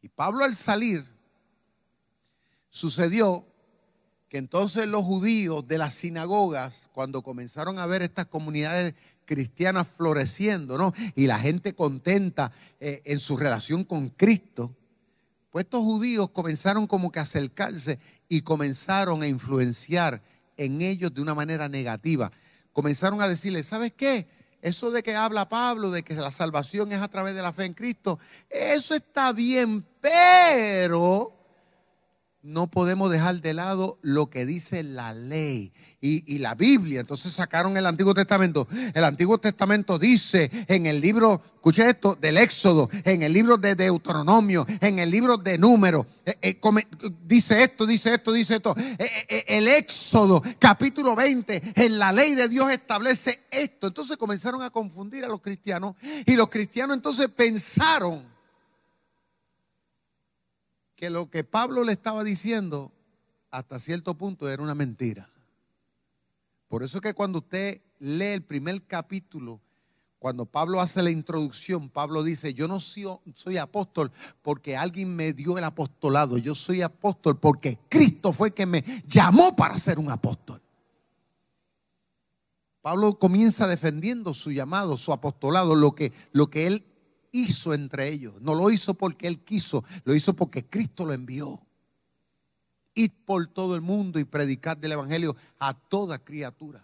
Y 0.00 0.08
Pablo 0.08 0.44
al 0.44 0.54
salir, 0.54 1.04
sucedió 2.70 3.44
que 4.28 4.38
entonces 4.38 4.86
los 4.86 5.04
judíos 5.04 5.66
de 5.66 5.78
las 5.78 5.94
sinagogas, 5.94 6.90
cuando 6.92 7.22
comenzaron 7.22 7.78
a 7.78 7.86
ver 7.86 8.02
estas 8.02 8.26
comunidades 8.26 8.94
cristianas 9.26 9.86
floreciendo, 9.86 10.78
¿no? 10.78 10.94
Y 11.14 11.26
la 11.26 11.38
gente 11.38 11.74
contenta 11.74 12.52
eh, 12.80 13.02
en 13.04 13.20
su 13.20 13.36
relación 13.36 13.84
con 13.84 14.08
Cristo. 14.08 14.74
Pues 15.50 15.64
estos 15.64 15.82
judíos 15.82 16.30
comenzaron 16.30 16.86
como 16.86 17.12
que 17.12 17.18
a 17.18 17.22
acercarse 17.22 17.98
y 18.28 18.42
comenzaron 18.42 19.22
a 19.22 19.26
influenciar 19.26 20.22
en 20.56 20.80
ellos 20.80 21.12
de 21.12 21.20
una 21.20 21.34
manera 21.34 21.68
negativa. 21.68 22.30
Comenzaron 22.72 23.20
a 23.20 23.28
decirle, 23.28 23.62
¿sabes 23.62 23.92
qué? 23.94 24.28
Eso 24.62 24.90
de 24.90 25.02
que 25.02 25.14
habla 25.14 25.48
Pablo, 25.48 25.90
de 25.90 26.02
que 26.02 26.14
la 26.14 26.30
salvación 26.30 26.92
es 26.92 27.00
a 27.00 27.08
través 27.08 27.34
de 27.34 27.42
la 27.42 27.52
fe 27.52 27.64
en 27.64 27.74
Cristo, 27.74 28.18
eso 28.50 28.94
está 28.94 29.32
bien, 29.32 29.84
pero 30.00 31.35
no 32.46 32.68
podemos 32.68 33.10
dejar 33.10 33.40
de 33.40 33.54
lado 33.54 33.98
lo 34.02 34.30
que 34.30 34.46
dice 34.46 34.84
la 34.84 35.12
ley 35.12 35.72
y, 36.00 36.38
la 36.38 36.54
Biblia. 36.54 37.00
Entonces 37.00 37.32
sacaron 37.32 37.76
el 37.76 37.86
Antiguo 37.86 38.14
Testamento. 38.14 38.68
El 38.94 39.02
Antiguo 39.02 39.38
Testamento 39.38 39.98
dice 39.98 40.50
en 40.68 40.86
el 40.86 41.00
libro, 41.00 41.42
escuche 41.56 41.88
esto, 41.88 42.14
del 42.14 42.36
Éxodo, 42.36 42.88
en 43.04 43.24
el 43.24 43.32
libro 43.32 43.56
de 43.56 43.74
Deuteronomio, 43.74 44.64
en 44.80 45.00
el 45.00 45.10
libro 45.10 45.36
de 45.36 45.58
Números. 45.58 46.06
Eh, 46.24 46.36
eh, 46.40 46.60
dice 47.26 47.64
esto, 47.64 47.84
dice 47.84 48.14
esto, 48.14 48.32
dice 48.32 48.56
esto. 48.56 48.76
Eh, 48.78 49.44
el 49.48 49.66
Éxodo, 49.66 50.40
capítulo 50.60 51.16
20, 51.16 51.72
en 51.74 51.98
la 51.98 52.12
ley 52.12 52.36
de 52.36 52.48
Dios 52.48 52.70
establece 52.70 53.40
esto. 53.50 53.88
Entonces 53.88 54.16
comenzaron 54.16 54.62
a 54.62 54.70
confundir 54.70 55.24
a 55.24 55.28
los 55.28 55.40
cristianos 55.40 55.96
y 56.24 56.36
los 56.36 56.48
cristianos 56.48 56.96
entonces 56.96 57.28
pensaron 57.28 58.35
que 60.96 61.10
lo 61.10 61.30
que 61.30 61.44
Pablo 61.44 61.84
le 61.84 61.92
estaba 61.92 62.24
diciendo 62.24 62.92
hasta 63.50 63.78
cierto 63.78 64.16
punto 64.16 64.48
era 64.48 64.62
una 64.62 64.74
mentira. 64.74 65.30
Por 66.68 66.82
eso 66.82 66.98
es 66.98 67.02
que 67.02 67.14
cuando 67.14 67.38
usted 67.38 67.82
lee 67.98 68.32
el 68.32 68.42
primer 68.42 68.82
capítulo, 68.86 69.60
cuando 70.18 70.46
Pablo 70.46 70.80
hace 70.80 71.02
la 71.02 71.10
introducción, 71.10 71.90
Pablo 71.90 72.22
dice, 72.22 72.54
yo 72.54 72.66
no 72.66 72.80
soy, 72.80 73.06
soy, 73.34 73.58
apóstol 73.58 74.10
porque 74.42 74.76
alguien 74.76 75.14
me 75.14 75.32
dio 75.32 75.56
el 75.58 75.64
apostolado, 75.64 76.38
yo 76.38 76.54
soy 76.54 76.82
apóstol 76.82 77.38
porque 77.38 77.78
Cristo 77.88 78.32
fue 78.32 78.48
el 78.48 78.54
que 78.54 78.66
me 78.66 78.82
llamó 79.06 79.54
para 79.54 79.78
ser 79.78 79.98
un 79.98 80.10
apóstol. 80.10 80.60
Pablo 82.80 83.18
comienza 83.18 83.66
defendiendo 83.66 84.32
su 84.32 84.50
llamado, 84.50 84.96
su 84.96 85.12
apostolado, 85.12 85.74
lo 85.74 85.94
que, 85.94 86.12
lo 86.32 86.48
que 86.48 86.66
él 86.66 86.84
hizo 87.36 87.74
entre 87.74 88.08
ellos. 88.08 88.40
No 88.40 88.54
lo 88.54 88.70
hizo 88.70 88.94
porque 88.94 89.26
Él 89.28 89.40
quiso, 89.40 89.84
lo 90.04 90.14
hizo 90.14 90.34
porque 90.34 90.64
Cristo 90.64 91.04
lo 91.04 91.12
envió. 91.12 91.60
Id 92.94 93.12
por 93.24 93.46
todo 93.48 93.74
el 93.74 93.82
mundo 93.82 94.18
y 94.18 94.24
predicad 94.24 94.76
del 94.76 94.92
Evangelio 94.92 95.36
a 95.58 95.74
toda 95.74 96.18
criatura. 96.18 96.82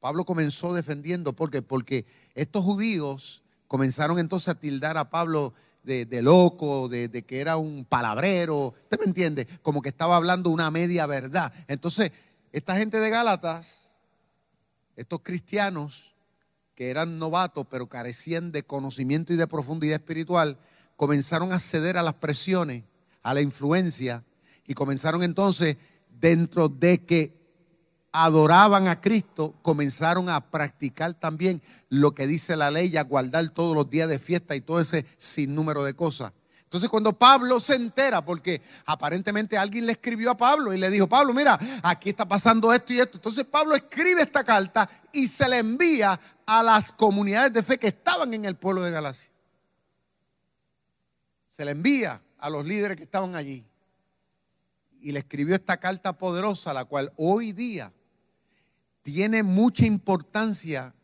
Pablo 0.00 0.24
comenzó 0.24 0.74
defendiendo, 0.74 1.32
porque 1.32 1.62
Porque 1.62 2.06
estos 2.34 2.64
judíos 2.64 3.42
comenzaron 3.66 4.18
entonces 4.18 4.48
a 4.48 4.60
tildar 4.60 4.98
a 4.98 5.10
Pablo 5.10 5.54
de, 5.82 6.22
loco, 6.22 6.90
de, 6.90 7.08
de, 7.08 7.22
que 7.22 7.40
era 7.40 7.56
un 7.56 7.86
palabrero, 7.86 8.74
¿usted 8.82 8.98
me 9.00 9.06
entiende? 9.06 9.46
Como 9.62 9.80
que 9.80 9.88
estaba 9.88 10.16
hablando 10.16 10.50
una 10.50 10.70
media 10.70 11.06
verdad. 11.06 11.50
Entonces, 11.66 12.12
esta 12.52 12.76
gente 12.76 13.00
de 13.00 13.08
Gálatas, 13.08 13.90
estos 14.96 15.20
cristianos, 15.22 16.14
que 16.78 16.90
eran 16.90 17.18
novatos 17.18 17.66
pero 17.68 17.88
carecían 17.88 18.52
de 18.52 18.62
conocimiento 18.62 19.32
y 19.32 19.36
de 19.36 19.48
profundidad 19.48 19.96
espiritual, 19.96 20.56
comenzaron 20.94 21.52
a 21.52 21.58
ceder 21.58 21.98
a 21.98 22.04
las 22.04 22.14
presiones, 22.14 22.84
a 23.24 23.34
la 23.34 23.40
influencia, 23.40 24.22
y 24.64 24.74
comenzaron 24.74 25.24
entonces, 25.24 25.76
dentro 26.20 26.68
de 26.68 27.04
que 27.04 27.36
adoraban 28.12 28.86
a 28.86 29.00
Cristo, 29.00 29.56
comenzaron 29.62 30.28
a 30.30 30.52
practicar 30.52 31.14
también 31.14 31.62
lo 31.88 32.14
que 32.14 32.28
dice 32.28 32.54
la 32.54 32.70
ley, 32.70 32.96
a 32.96 33.02
guardar 33.02 33.48
todos 33.48 33.74
los 33.74 33.90
días 33.90 34.08
de 34.08 34.20
fiesta 34.20 34.54
y 34.54 34.60
todo 34.60 34.80
ese 34.80 35.04
sinnúmero 35.18 35.82
de 35.82 35.94
cosas. 35.94 36.32
Entonces 36.62 36.88
cuando 36.90 37.12
Pablo 37.12 37.58
se 37.58 37.74
entera, 37.74 38.24
porque 38.24 38.62
aparentemente 38.86 39.58
alguien 39.58 39.84
le 39.84 39.92
escribió 39.92 40.30
a 40.30 40.36
Pablo 40.36 40.72
y 40.72 40.78
le 40.78 40.90
dijo, 40.90 41.08
Pablo, 41.08 41.34
mira, 41.34 41.58
aquí 41.82 42.10
está 42.10 42.28
pasando 42.28 42.72
esto 42.72 42.92
y 42.92 43.00
esto. 43.00 43.16
Entonces 43.16 43.44
Pablo 43.46 43.74
escribe 43.74 44.22
esta 44.22 44.44
carta 44.44 44.88
y 45.10 45.26
se 45.26 45.48
la 45.48 45.58
envía 45.58 46.20
a 46.48 46.62
las 46.62 46.90
comunidades 46.92 47.52
de 47.52 47.62
fe 47.62 47.78
que 47.78 47.88
estaban 47.88 48.32
en 48.32 48.46
el 48.46 48.56
pueblo 48.56 48.80
de 48.80 48.90
Galacia. 48.90 49.30
Se 51.50 51.62
le 51.62 51.72
envía 51.72 52.22
a 52.38 52.48
los 52.48 52.64
líderes 52.64 52.96
que 52.96 53.02
estaban 53.02 53.36
allí. 53.36 53.66
Y 55.02 55.12
le 55.12 55.18
escribió 55.18 55.54
esta 55.54 55.76
carta 55.76 56.16
poderosa, 56.16 56.72
la 56.72 56.86
cual 56.86 57.12
hoy 57.16 57.52
día 57.52 57.92
tiene 59.02 59.42
mucha 59.42 59.84
importancia, 59.84 60.94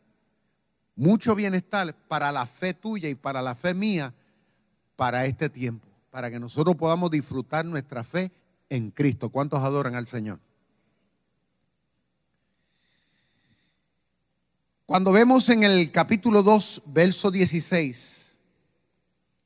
mucho 0.95 1.35
bienestar 1.35 1.95
para 2.07 2.31
la 2.31 2.47
fe 2.47 2.73
tuya 2.73 3.07
y 3.07 3.13
para 3.13 3.43
la 3.43 3.53
fe 3.53 3.75
mía 3.75 4.15
para 4.95 5.27
este 5.27 5.47
tiempo, 5.47 5.87
para 6.09 6.31
que 6.31 6.39
nosotros 6.39 6.75
podamos 6.75 7.11
disfrutar 7.11 7.65
nuestra 7.65 8.03
fe 8.03 8.31
en 8.67 8.89
Cristo. 8.89 9.29
¿Cuántos 9.29 9.63
adoran 9.63 9.93
al 9.93 10.07
Señor? 10.07 10.39
Cuando 14.85 15.11
vemos 15.11 15.49
en 15.49 15.63
el 15.63 15.91
capítulo 15.91 16.43
2, 16.43 16.83
verso 16.85 17.31
16, 17.31 18.39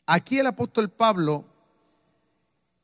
aquí 0.05 0.38
el 0.38 0.48
apóstol 0.48 0.89
Pablo 0.89 1.46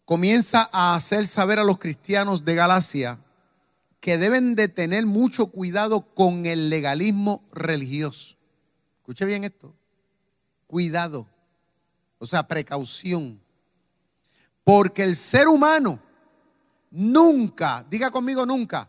comienza 0.05 0.69
a 0.71 0.95
hacer 0.95 1.27
saber 1.27 1.59
a 1.59 1.65
los 1.65 1.79
cristianos 1.79 2.45
de 2.45 2.55
Galacia 2.55 3.19
que 3.99 4.17
deben 4.17 4.55
de 4.55 4.69
tener 4.69 5.05
mucho 5.05 5.47
cuidado 5.47 6.13
con 6.13 6.45
el 6.45 6.69
legalismo 6.69 7.43
religioso. 7.51 8.37
Escuche 8.99 9.25
bien 9.25 9.43
esto. 9.43 9.73
Cuidado. 10.65 11.27
O 12.19 12.25
sea, 12.25 12.47
precaución. 12.47 13.37
Porque 14.63 15.03
el 15.03 15.17
ser 15.17 15.49
humano 15.49 15.99
nunca, 16.89 17.85
diga 17.89 18.11
conmigo 18.11 18.45
nunca, 18.45 18.87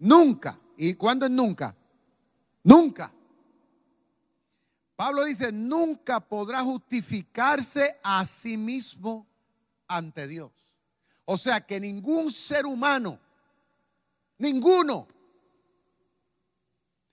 nunca. 0.00 0.58
¿Y 0.76 0.94
cuándo 0.94 1.26
es 1.26 1.30
nunca? 1.30 1.76
Nunca. 2.64 3.12
Pablo 4.96 5.24
dice, 5.24 5.52
nunca 5.52 6.20
podrá 6.20 6.62
justificarse 6.62 8.00
a 8.02 8.24
sí 8.24 8.56
mismo 8.56 9.26
ante 9.86 10.26
Dios. 10.26 10.50
O 11.26 11.36
sea 11.36 11.60
que 11.60 11.78
ningún 11.78 12.30
ser 12.30 12.64
humano, 12.64 13.18
ninguno, 14.38 15.08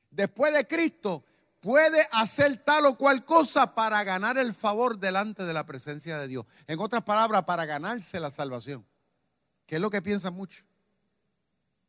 después 0.10 0.54
de 0.54 0.68
Cristo, 0.68 1.24
puede 1.60 2.08
hacer 2.12 2.58
tal 2.58 2.86
o 2.86 2.98
cual 2.98 3.26
cosa 3.26 3.76
para 3.76 4.04
ganar 4.04 4.38
el 4.38 4.54
favor 4.54 5.00
delante 5.00 5.44
de 5.44 5.54
la 5.54 5.66
presencia 5.66 6.18
de 6.18 6.28
Dios. 6.28 6.46
En 6.68 6.80
otras 6.80 7.04
palabras, 7.04 7.44
para 7.44 7.66
ganarse 7.66 8.20
la 8.20 8.30
salvación. 8.30 8.86
Que 9.66 9.76
es 9.76 9.82
lo 9.82 9.90
que 9.90 10.02
piensan 10.02 10.34
muchos. 10.34 10.66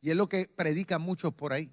Y 0.01 0.09
es 0.09 0.17
lo 0.17 0.27
que 0.27 0.47
predican 0.47 1.01
muchos 1.01 1.33
por 1.33 1.53
ahí 1.53 1.71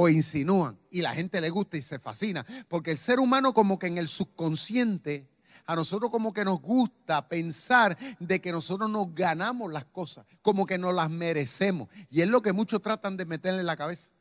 o 0.00 0.08
insinúan 0.08 0.78
y 0.92 1.02
la 1.02 1.12
gente 1.12 1.40
le 1.40 1.50
gusta 1.50 1.76
y 1.76 1.82
se 1.82 1.98
fascina, 1.98 2.46
porque 2.68 2.92
el 2.92 2.98
ser 2.98 3.18
humano 3.18 3.52
como 3.52 3.80
que 3.80 3.88
en 3.88 3.98
el 3.98 4.06
subconsciente 4.06 5.26
a 5.66 5.74
nosotros 5.74 6.12
como 6.12 6.32
que 6.32 6.44
nos 6.44 6.62
gusta 6.62 7.28
pensar 7.28 7.98
de 8.20 8.40
que 8.40 8.52
nosotros 8.52 8.88
nos 8.88 9.12
ganamos 9.12 9.72
las 9.72 9.84
cosas, 9.86 10.24
como 10.40 10.66
que 10.66 10.78
nos 10.78 10.94
las 10.94 11.10
merecemos. 11.10 11.88
Y 12.10 12.20
es 12.20 12.28
lo 12.28 12.42
que 12.42 12.52
muchos 12.52 12.80
tratan 12.80 13.16
de 13.16 13.26
meterle 13.26 13.58
en 13.58 13.66
la 13.66 13.76
cabeza. 13.76 14.12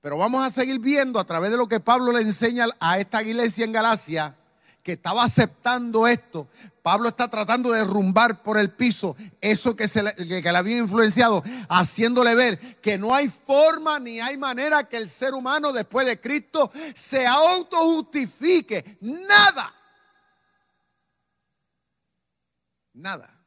Pero 0.00 0.16
vamos 0.16 0.42
a 0.46 0.50
seguir 0.50 0.80
viendo 0.80 1.20
a 1.20 1.24
través 1.24 1.50
de 1.50 1.58
lo 1.58 1.68
que 1.68 1.78
Pablo 1.78 2.10
le 2.10 2.22
enseña 2.22 2.64
a 2.80 2.98
esta 2.98 3.22
iglesia 3.22 3.66
en 3.66 3.72
Galacia, 3.72 4.34
que 4.82 4.92
estaba 4.92 5.24
aceptando 5.24 6.06
esto. 6.06 6.48
Pablo 6.82 7.08
está 7.08 7.28
tratando 7.28 7.70
de 7.70 7.80
derrumbar 7.80 8.42
por 8.42 8.56
el 8.58 8.70
piso 8.70 9.14
eso 9.40 9.76
que, 9.76 9.86
se 9.86 10.02
le, 10.02 10.14
que 10.14 10.48
había 10.48 10.78
influenciado, 10.78 11.42
haciéndole 11.68 12.34
ver 12.34 12.58
que 12.80 12.96
no 12.96 13.14
hay 13.14 13.28
forma 13.28 13.98
ni 13.98 14.20
hay 14.20 14.38
manera 14.38 14.88
que 14.88 14.96
el 14.96 15.08
ser 15.08 15.34
humano 15.34 15.72
después 15.72 16.06
de 16.06 16.18
Cristo 16.18 16.70
se 16.94 17.26
autojustifique. 17.26 18.98
Nada. 19.00 19.74
Nada. 22.94 23.40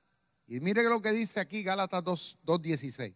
Y 0.48 0.60
mire 0.60 0.84
lo 0.84 1.02
que 1.02 1.12
dice 1.12 1.40
aquí 1.40 1.64
Gálatas 1.64 2.04
2.16. 2.04 3.16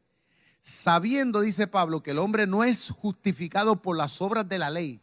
Sabiendo, 0.61 1.41
dice 1.41 1.67
Pablo, 1.67 2.01
que 2.01 2.11
el 2.11 2.17
hombre 2.17 2.47
no 2.47 2.63
es 2.63 2.89
justificado 2.89 3.81
por 3.81 3.95
las 3.95 4.21
obras 4.21 4.49
de 4.49 4.59
la 4.59 4.69
ley, 4.69 5.01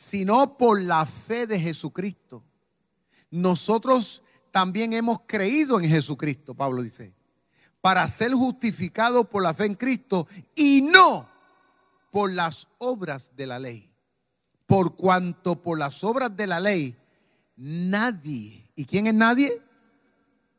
sino 0.00 0.56
por 0.56 0.80
la 0.80 1.04
fe 1.04 1.46
de 1.46 1.60
Jesucristo. 1.60 2.42
Nosotros 3.30 4.22
también 4.50 4.94
hemos 4.94 5.20
creído 5.26 5.78
en 5.78 5.90
Jesucristo, 5.90 6.54
Pablo 6.54 6.82
dice, 6.82 7.12
para 7.82 8.08
ser 8.08 8.32
justificado 8.32 9.28
por 9.28 9.42
la 9.42 9.52
fe 9.52 9.66
en 9.66 9.74
Cristo 9.74 10.26
y 10.54 10.80
no 10.80 11.28
por 12.10 12.32
las 12.32 12.66
obras 12.78 13.36
de 13.36 13.46
la 13.46 13.58
ley. 13.58 13.92
Por 14.64 14.96
cuanto 14.96 15.60
por 15.60 15.78
las 15.78 16.02
obras 16.02 16.34
de 16.34 16.46
la 16.46 16.60
ley 16.60 16.96
nadie, 17.56 18.72
¿y 18.74 18.86
quién 18.86 19.06
es 19.06 19.12
nadie? 19.12 19.62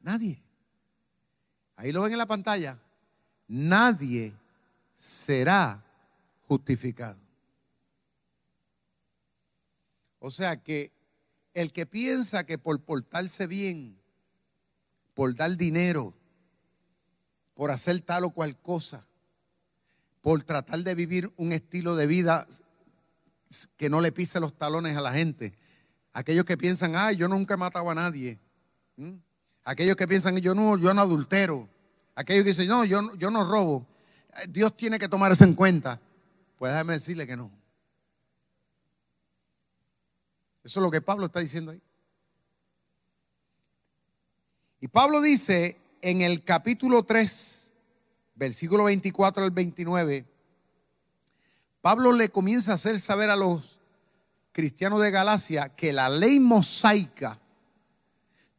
Nadie. 0.01 0.39
Ahí 1.77 1.91
lo 1.91 2.03
ven 2.03 2.12
en 2.12 2.19
la 2.19 2.27
pantalla. 2.27 2.77
Nadie 3.48 4.36
será 4.93 5.83
justificado. 6.48 7.30
O 10.23 10.29
sea 10.29 10.61
que 10.61 10.91
el 11.55 11.73
que 11.73 11.87
piensa 11.87 12.45
que 12.45 12.59
por 12.59 12.79
portarse 12.79 13.47
bien, 13.47 13.99
por 15.15 15.35
dar 15.35 15.57
dinero, 15.57 16.13
por 17.55 17.71
hacer 17.71 17.99
tal 18.01 18.25
o 18.25 18.29
cual 18.29 18.55
cosa, 18.55 19.05
por 20.21 20.43
tratar 20.43 20.83
de 20.83 20.93
vivir 20.93 21.33
un 21.37 21.51
estilo 21.51 21.95
de 21.95 22.05
vida 22.05 22.47
que 23.77 23.89
no 23.89 23.99
le 23.99 24.11
pise 24.11 24.39
los 24.39 24.55
talones 24.55 24.95
a 24.95 25.01
la 25.01 25.11
gente, 25.11 25.53
aquellos 26.13 26.45
que 26.45 26.55
piensan, 26.55 26.95
ay, 26.95 27.15
yo 27.15 27.27
nunca 27.27 27.55
he 27.55 27.57
matado 27.57 27.89
a 27.89 27.95
nadie, 27.95 28.39
Aquellos 29.63 29.95
que 29.95 30.07
piensan 30.07 30.37
yo 30.37 30.53
no, 30.53 30.77
yo 30.77 30.93
no 30.93 31.01
adultero. 31.01 31.67
Aquellos 32.13 32.43
que 32.43 32.49
dicen, 32.49 32.67
no, 32.67 32.85
yo, 32.85 33.15
yo 33.15 33.31
no 33.31 33.43
robo. 33.43 33.87
Eh, 34.35 34.47
Dios 34.49 34.75
tiene 34.77 34.99
que 34.99 35.07
tomar 35.07 35.31
eso 35.31 35.43
en 35.43 35.55
cuenta. 35.55 35.99
Pues 36.57 36.71
déjame 36.71 36.93
decirle 36.93 37.25
que 37.25 37.35
no. 37.35 37.51
Eso 40.63 40.80
es 40.80 40.84
lo 40.84 40.91
que 40.91 41.01
Pablo 41.01 41.25
está 41.25 41.39
diciendo 41.39 41.72
ahí. 41.72 41.82
Y 44.80 44.88
Pablo 44.88 45.22
dice 45.22 45.80
en 46.01 46.22
el 46.22 46.44
capítulo 46.44 47.03
3, 47.03 47.72
versículo 48.36 48.86
24 48.86 49.44
al 49.44 49.51
29, 49.51 50.25
Pablo 51.82 52.12
le 52.12 52.30
comienza 52.30 52.72
a 52.72 52.75
hacer 52.75 53.00
saber 53.00 53.30
a 53.30 53.36
los 53.36 53.80
cristianos 54.51 55.01
de 55.01 55.12
Galacia 55.12 55.70
que 55.70 55.94
la 55.94 56.10
ley 56.10 56.39
mosaica 56.39 57.39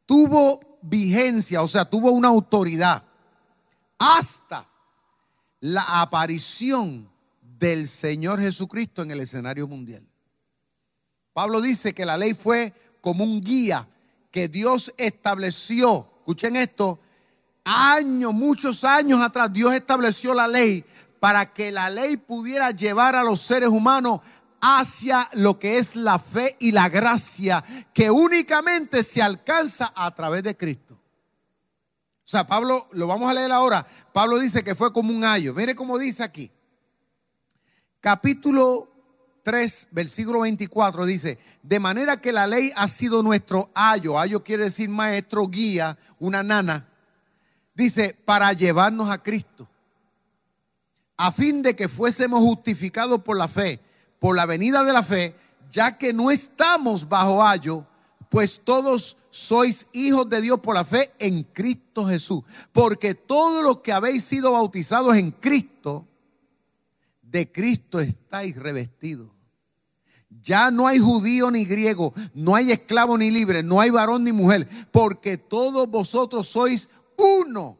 tuvo 0.06 0.78
vigencia, 0.82 1.62
o 1.62 1.68
sea, 1.68 1.84
tuvo 1.84 2.10
una 2.10 2.28
autoridad 2.28 3.02
hasta 3.98 4.68
la 5.60 6.00
aparición 6.00 7.08
del 7.40 7.86
Señor 7.86 8.40
Jesucristo 8.40 9.02
en 9.02 9.12
el 9.12 9.20
escenario 9.20 9.68
mundial. 9.68 10.06
Pablo 11.32 11.60
dice 11.60 11.94
que 11.94 12.04
la 12.04 12.16
ley 12.16 12.34
fue 12.34 12.72
como 13.00 13.24
un 13.24 13.40
guía 13.40 13.86
que 14.30 14.48
Dios 14.48 14.92
estableció. 14.96 16.08
Escuchen 16.18 16.56
esto, 16.56 17.00
años, 17.64 18.32
muchos 18.32 18.84
años 18.84 19.20
atrás, 19.20 19.52
Dios 19.52 19.74
estableció 19.74 20.34
la 20.34 20.48
ley 20.48 20.84
para 21.20 21.52
que 21.52 21.70
la 21.70 21.88
ley 21.88 22.16
pudiera 22.16 22.70
llevar 22.70 23.14
a 23.14 23.22
los 23.22 23.40
seres 23.40 23.68
humanos 23.68 24.20
hacia 24.60 25.28
lo 25.32 25.58
que 25.58 25.78
es 25.78 25.96
la 25.96 26.18
fe 26.18 26.56
y 26.60 26.72
la 26.72 26.88
gracia 26.88 27.64
que 27.92 28.10
únicamente 28.10 29.02
se 29.02 29.20
alcanza 29.20 29.92
a 29.94 30.14
través 30.14 30.42
de 30.44 30.56
Cristo. 30.56 30.94
O 30.94 32.28
sea, 32.32 32.46
Pablo, 32.46 32.88
lo 32.92 33.06
vamos 33.06 33.28
a 33.28 33.34
leer 33.34 33.50
ahora. 33.50 33.86
Pablo 34.12 34.38
dice 34.38 34.62
que 34.62 34.74
fue 34.74 34.92
como 34.92 35.12
un 35.12 35.24
ayo. 35.24 35.52
Mire 35.52 35.74
cómo 35.74 35.98
dice 35.98 36.22
aquí. 36.22 36.50
Capítulo 38.00 38.91
3, 39.42 39.88
versículo 39.90 40.40
24 40.40 41.04
dice, 41.04 41.38
de 41.62 41.80
manera 41.80 42.20
que 42.20 42.32
la 42.32 42.46
ley 42.46 42.72
ha 42.76 42.88
sido 42.88 43.22
nuestro 43.22 43.70
ayo. 43.74 44.18
Ayo 44.18 44.42
quiere 44.42 44.64
decir 44.64 44.88
maestro, 44.88 45.46
guía, 45.48 45.98
una 46.18 46.42
nana. 46.42 46.88
Dice, 47.74 48.16
para 48.24 48.52
llevarnos 48.52 49.10
a 49.10 49.18
Cristo. 49.18 49.68
A 51.16 51.32
fin 51.32 51.62
de 51.62 51.76
que 51.76 51.88
fuésemos 51.88 52.40
justificados 52.40 53.22
por 53.22 53.36
la 53.36 53.48
fe, 53.48 53.80
por 54.18 54.36
la 54.36 54.46
venida 54.46 54.84
de 54.84 54.92
la 54.92 55.02
fe, 55.02 55.34
ya 55.70 55.96
que 55.96 56.12
no 56.12 56.30
estamos 56.30 57.08
bajo 57.08 57.44
ayo, 57.44 57.86
pues 58.28 58.60
todos 58.62 59.16
sois 59.30 59.86
hijos 59.92 60.28
de 60.28 60.40
Dios 60.40 60.60
por 60.60 60.74
la 60.74 60.84
fe 60.84 61.12
en 61.18 61.42
Cristo 61.42 62.06
Jesús. 62.06 62.42
Porque 62.72 63.14
todos 63.14 63.64
los 63.64 63.78
que 63.78 63.92
habéis 63.92 64.24
sido 64.24 64.52
bautizados 64.52 65.16
en 65.16 65.30
Cristo, 65.30 66.06
de 67.32 67.50
Cristo 67.50 67.98
estáis 67.98 68.54
revestidos. 68.56 69.32
Ya 70.42 70.70
no 70.70 70.86
hay 70.86 70.98
judío 70.98 71.50
ni 71.50 71.64
griego, 71.64 72.12
no 72.34 72.54
hay 72.54 72.70
esclavo 72.72 73.18
ni 73.18 73.30
libre, 73.30 73.62
no 73.62 73.80
hay 73.80 73.90
varón 73.90 74.24
ni 74.24 74.32
mujer, 74.32 74.68
porque 74.90 75.36
todos 75.38 75.88
vosotros 75.88 76.46
sois 76.48 76.88
uno 77.18 77.78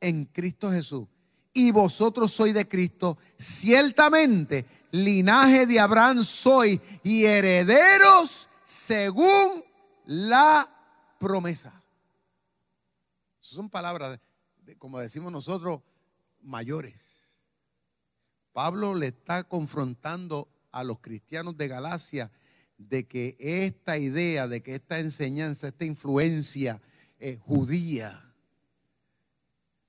en 0.00 0.24
Cristo 0.26 0.70
Jesús. 0.70 1.06
Y 1.54 1.70
vosotros 1.70 2.32
sois 2.32 2.54
de 2.54 2.66
Cristo, 2.66 3.18
ciertamente 3.38 4.64
linaje 4.90 5.66
de 5.66 5.80
Abraham 5.80 6.24
sois 6.24 6.80
y 7.02 7.24
herederos 7.24 8.48
según 8.64 9.62
la 10.06 10.68
promesa. 11.18 11.72
Esas 13.40 13.54
son 13.54 13.68
palabras, 13.70 14.18
de- 14.64 14.76
como 14.78 14.98
decimos 14.98 15.30
nosotros, 15.32 15.80
mayores. 16.42 17.11
Pablo 18.52 18.94
le 18.94 19.08
está 19.08 19.44
confrontando 19.44 20.48
a 20.70 20.84
los 20.84 21.00
cristianos 21.00 21.56
de 21.56 21.68
Galacia 21.68 22.30
de 22.78 23.06
que 23.06 23.36
esta 23.38 23.98
idea, 23.98 24.48
de 24.48 24.62
que 24.62 24.74
esta 24.74 24.98
enseñanza, 24.98 25.68
esta 25.68 25.84
influencia 25.84 26.80
eh, 27.18 27.38
judía, 27.40 28.32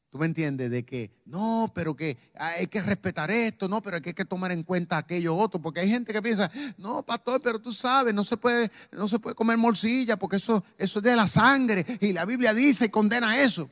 ¿tú 0.09 0.19
me 0.19 0.27
entiendes? 0.27 0.69
De 0.69 0.85
que 0.85 1.11
no, 1.25 1.71
pero 1.73 1.95
que 1.95 2.17
hay 2.35 2.67
que 2.67 2.81
respetar 2.81 3.31
esto, 3.31 3.67
no, 3.67 3.81
pero 3.81 3.97
hay 3.97 4.13
que 4.13 4.25
tomar 4.25 4.51
en 4.51 4.63
cuenta 4.63 4.97
aquello 4.97 5.35
otro, 5.35 5.61
porque 5.61 5.79
hay 5.79 5.89
gente 5.89 6.13
que 6.13 6.21
piensa, 6.21 6.51
no, 6.77 7.03
pastor, 7.03 7.41
pero 7.41 7.59
tú 7.59 7.73
sabes, 7.73 8.13
no 8.13 8.23
se 8.23 8.37
puede, 8.37 8.71
no 8.91 9.07
se 9.07 9.19
puede 9.19 9.35
comer 9.35 9.57
morcilla 9.57 10.17
porque 10.17 10.37
eso, 10.37 10.63
eso 10.77 10.99
es 10.99 11.03
de 11.03 11.15
la 11.15 11.27
sangre 11.27 11.85
y 11.99 12.13
la 12.13 12.25
Biblia 12.25 12.53
dice 12.53 12.85
y 12.85 12.89
condena 12.89 13.41
eso. 13.41 13.69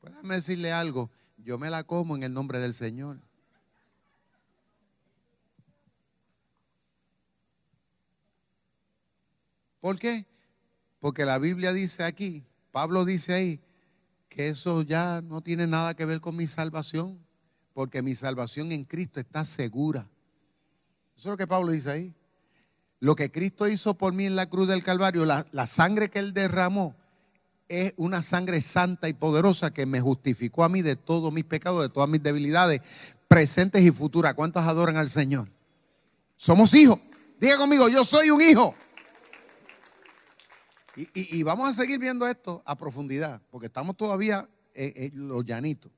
Pues 0.00 0.12
déjame 0.12 0.34
decirle 0.34 0.72
algo, 0.72 1.10
yo 1.38 1.58
me 1.58 1.70
la 1.70 1.84
como 1.84 2.14
en 2.16 2.24
el 2.24 2.34
nombre 2.34 2.58
del 2.58 2.74
Señor. 2.74 3.18
¿Por 9.82 9.98
qué? 9.98 10.24
Porque 11.00 11.24
la 11.24 11.38
Biblia 11.38 11.72
dice 11.72 12.04
aquí, 12.04 12.44
Pablo 12.70 13.04
dice 13.04 13.34
ahí, 13.34 13.60
que 14.28 14.46
eso 14.46 14.82
ya 14.82 15.20
no 15.22 15.42
tiene 15.42 15.66
nada 15.66 15.94
que 15.94 16.04
ver 16.04 16.20
con 16.20 16.36
mi 16.36 16.46
salvación, 16.46 17.18
porque 17.74 18.00
mi 18.00 18.14
salvación 18.14 18.70
en 18.70 18.84
Cristo 18.84 19.18
está 19.18 19.44
segura. 19.44 20.08
Eso 21.16 21.28
es 21.28 21.32
lo 21.32 21.36
que 21.36 21.48
Pablo 21.48 21.72
dice 21.72 21.90
ahí. 21.90 22.14
Lo 23.00 23.16
que 23.16 23.32
Cristo 23.32 23.66
hizo 23.66 23.94
por 23.94 24.14
mí 24.14 24.24
en 24.24 24.36
la 24.36 24.48
cruz 24.48 24.68
del 24.68 24.84
Calvario, 24.84 25.24
la, 25.24 25.66
sangre 25.66 26.10
que 26.10 26.20
Él 26.20 26.32
derramó, 26.32 26.94
es 27.66 27.92
una 27.96 28.22
sangre 28.22 28.60
santa 28.60 29.08
y 29.08 29.14
poderosa 29.14 29.72
que 29.72 29.84
me 29.84 30.00
justificó 30.00 30.62
a 30.62 30.68
mí 30.68 30.82
de 30.82 30.94
todos 30.94 31.32
mis 31.32 31.44
pecados, 31.44 31.82
de 31.82 31.88
todas 31.88 32.08
mis 32.08 32.22
debilidades, 32.22 32.82
presentes 33.26 33.82
y 33.82 33.90
futuras. 33.90 34.34
¿Cuántos 34.34 34.62
adoran 34.62 34.96
al 34.96 35.08
Señor? 35.08 35.50
Somos 36.36 36.72
hijos. 36.72 37.00
Diga 37.40 37.56
conmigo, 37.56 37.88
yo 37.88 38.04
soy 38.04 38.30
un 38.30 38.40
hijo. 38.40 38.76
Y, 41.14 41.42
vamos 41.42 41.68
a 41.68 41.74
seguir 41.74 41.98
viendo 41.98 42.26
esto 42.26 42.62
a 42.64 42.76
profundidad, 42.76 43.40
porque 43.50 43.66
estamos 43.66 43.96
todavía 43.96 44.48
en, 44.74 45.12
en 45.14 45.28
los. 45.28 45.90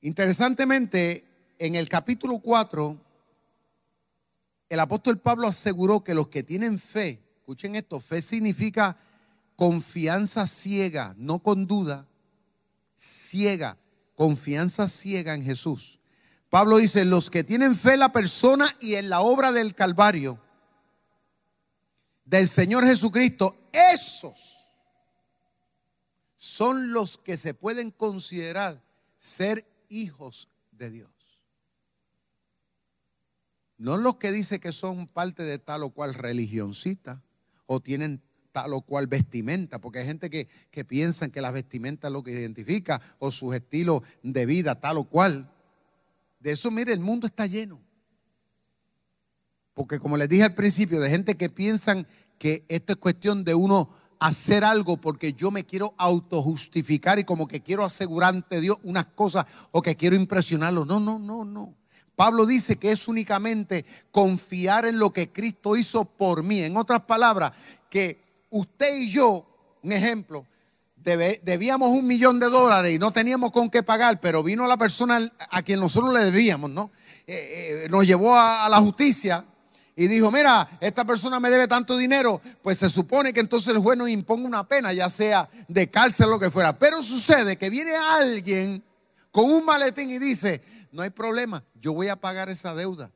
Interesantemente, 0.00 1.24
en 1.58 1.74
el 1.74 1.88
capítulo 1.88 2.38
4, 2.38 2.98
el 4.68 4.80
apóstol 4.80 5.18
Pablo 5.18 5.46
aseguró 5.46 6.02
que 6.02 6.14
los 6.14 6.28
que 6.28 6.42
tienen 6.42 6.78
fe, 6.78 7.22
escuchen 7.36 7.74
esto, 7.76 8.00
fe 8.00 8.20
significa 8.22 8.98
confianza 9.56 10.46
ciega, 10.46 11.14
no 11.16 11.38
con 11.38 11.66
duda, 11.66 12.06
ciega, 12.96 13.76
confianza 14.14 14.88
ciega 14.88 15.34
en 15.34 15.42
Jesús. 15.42 16.00
Pablo 16.50 16.78
dice, 16.78 17.04
los 17.04 17.30
que 17.30 17.44
tienen 17.44 17.74
fe 17.74 17.94
en 17.94 18.00
la 18.00 18.12
persona 18.12 18.66
y 18.80 18.94
en 18.94 19.10
la 19.10 19.20
obra 19.20 19.52
del 19.52 19.74
Calvario, 19.74 20.38
del 22.24 22.48
Señor 22.48 22.84
Jesucristo, 22.84 23.56
esos 23.72 24.64
son 26.36 26.92
los 26.92 27.18
que 27.18 27.36
se 27.36 27.54
pueden 27.54 27.90
considerar 27.90 28.82
ser 29.18 29.66
hijos 29.88 30.48
de 30.72 30.90
Dios. 30.90 31.10
No 33.76 33.96
los 33.96 34.16
que 34.16 34.32
dicen 34.32 34.60
que 34.60 34.72
son 34.72 35.06
parte 35.06 35.42
de 35.42 35.58
tal 35.58 35.82
o 35.82 35.90
cual 35.90 36.14
religioncita 36.14 37.22
o 37.66 37.80
tienen 37.80 38.22
tal 38.52 38.72
o 38.72 38.82
cual 38.82 39.08
vestimenta, 39.08 39.80
porque 39.80 39.98
hay 39.98 40.06
gente 40.06 40.30
que, 40.30 40.48
que 40.70 40.84
piensan 40.84 41.30
que 41.30 41.40
la 41.40 41.50
vestimenta 41.50 42.06
es 42.06 42.12
lo 42.12 42.22
que 42.22 42.30
identifica 42.30 43.02
o 43.18 43.32
sus 43.32 43.54
estilos 43.54 44.02
de 44.22 44.46
vida 44.46 44.80
tal 44.80 44.98
o 44.98 45.04
cual. 45.04 45.50
De 46.38 46.52
eso, 46.52 46.70
mire, 46.70 46.92
el 46.92 47.00
mundo 47.00 47.26
está 47.26 47.46
lleno. 47.46 47.83
Porque 49.74 49.98
como 49.98 50.16
les 50.16 50.28
dije 50.28 50.44
al 50.44 50.54
principio, 50.54 51.00
de 51.00 51.10
gente 51.10 51.36
que 51.36 51.50
piensan 51.50 52.06
que 52.38 52.64
esto 52.68 52.92
es 52.92 52.98
cuestión 52.98 53.44
de 53.44 53.54
uno 53.54 53.90
hacer 54.20 54.64
algo 54.64 54.96
porque 54.96 55.34
yo 55.34 55.50
me 55.50 55.64
quiero 55.64 55.94
autojustificar 55.98 57.18
y 57.18 57.24
como 57.24 57.46
que 57.46 57.60
quiero 57.60 57.84
asegurar 57.84 58.34
ante 58.34 58.60
Dios 58.60 58.78
unas 58.84 59.06
cosas 59.06 59.44
o 59.72 59.82
que 59.82 59.96
quiero 59.96 60.16
impresionarlo. 60.16 60.84
No, 60.84 61.00
no, 61.00 61.18
no, 61.18 61.44
no. 61.44 61.74
Pablo 62.16 62.46
dice 62.46 62.76
que 62.76 62.92
es 62.92 63.08
únicamente 63.08 63.84
confiar 64.12 64.86
en 64.86 64.98
lo 64.98 65.12
que 65.12 65.30
Cristo 65.30 65.76
hizo 65.76 66.04
por 66.04 66.44
mí. 66.44 66.60
En 66.60 66.76
otras 66.76 67.02
palabras, 67.02 67.52
que 67.90 68.22
usted 68.50 68.96
y 68.96 69.10
yo, 69.10 69.44
un 69.82 69.92
ejemplo, 69.92 70.46
debíamos 70.96 71.88
un 71.90 72.06
millón 72.06 72.38
de 72.38 72.48
dólares 72.48 72.94
y 72.94 72.98
no 72.98 73.12
teníamos 73.12 73.50
con 73.50 73.68
qué 73.68 73.82
pagar, 73.82 74.20
pero 74.20 74.42
vino 74.42 74.66
la 74.66 74.76
persona 74.76 75.20
a 75.50 75.62
quien 75.62 75.80
nosotros 75.80 76.14
le 76.14 76.24
debíamos, 76.24 76.70
¿no? 76.70 76.90
Eh, 77.26 77.84
eh, 77.84 77.88
nos 77.90 78.06
llevó 78.06 78.36
a 78.36 78.68
la 78.68 78.78
justicia 78.78 79.44
y 79.96 80.08
dijo, 80.08 80.30
mira, 80.30 80.68
esta 80.80 81.04
persona 81.04 81.38
me 81.38 81.50
debe 81.50 81.68
tanto 81.68 81.96
dinero, 81.96 82.40
pues 82.62 82.78
se 82.78 82.90
supone 82.90 83.32
que 83.32 83.40
entonces 83.40 83.74
el 83.74 83.78
juez 83.78 83.96
nos 83.96 84.08
imponga 84.08 84.46
una 84.46 84.66
pena, 84.66 84.92
ya 84.92 85.08
sea 85.08 85.48
de 85.68 85.88
cárcel 85.88 86.26
o 86.26 86.30
lo 86.30 86.38
que 86.38 86.50
fuera. 86.50 86.78
Pero 86.78 87.02
sucede 87.02 87.56
que 87.56 87.70
viene 87.70 87.94
alguien 87.94 88.82
con 89.30 89.50
un 89.50 89.64
maletín 89.64 90.10
y 90.10 90.18
dice, 90.18 90.62
no 90.90 91.02
hay 91.02 91.10
problema, 91.10 91.64
yo 91.80 91.92
voy 91.92 92.08
a 92.08 92.16
pagar 92.16 92.48
esa 92.48 92.74
deuda. 92.74 93.12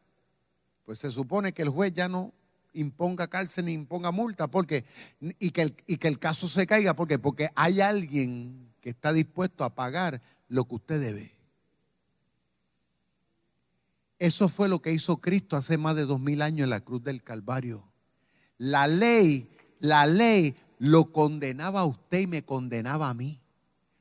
Pues 0.85 1.01
se 1.01 1.11
supone 1.11 1.53
que 1.53 1.62
el 1.62 1.69
juez 1.69 1.93
ya 1.93 2.09
no 2.09 2.33
imponga 2.73 3.27
cárcel 3.27 3.67
ni 3.67 3.73
imponga 3.73 4.12
multa, 4.12 4.47
porque 4.47 4.85
y 5.21 5.51
que 5.51 5.62
el, 5.62 5.75
y 5.87 5.97
que 5.97 6.09
el 6.09 6.19
caso 6.19 6.49
se 6.49 6.67
caiga, 6.67 6.95
porque 6.95 7.19
porque 7.19 7.51
hay 7.57 7.81
alguien 7.81 8.73
que 8.81 8.91
está 8.91 9.12
dispuesto 9.12 9.64
a 9.64 9.75
pagar 9.75 10.23
lo 10.49 10.64
que 10.64 10.77
usted 10.77 11.01
debe. 11.01 11.38
Eso 14.19 14.49
fue 14.49 14.69
lo 14.69 14.83
que 14.83 14.93
hizo 14.93 15.19
Cristo 15.19 15.57
hace 15.57 15.79
más 15.79 15.97
de 15.97 16.05
dos 16.05 16.21
mil 16.21 16.43
años 16.43 16.65
en 16.65 16.71
la 16.71 16.81
cruz 16.81 17.03
del 17.03 17.23
Calvario. 17.23 17.85
La 18.57 18.87
ley, 18.87 19.49
la 19.79 20.07
ley 20.07 20.57
lo 20.79 21.13
condenaba 21.13 21.81
a 21.81 21.85
usted 21.85 22.21
y 22.21 22.27
me 22.27 22.45
condenaba 22.45 23.09
a 23.09 23.15
mí. 23.15 23.41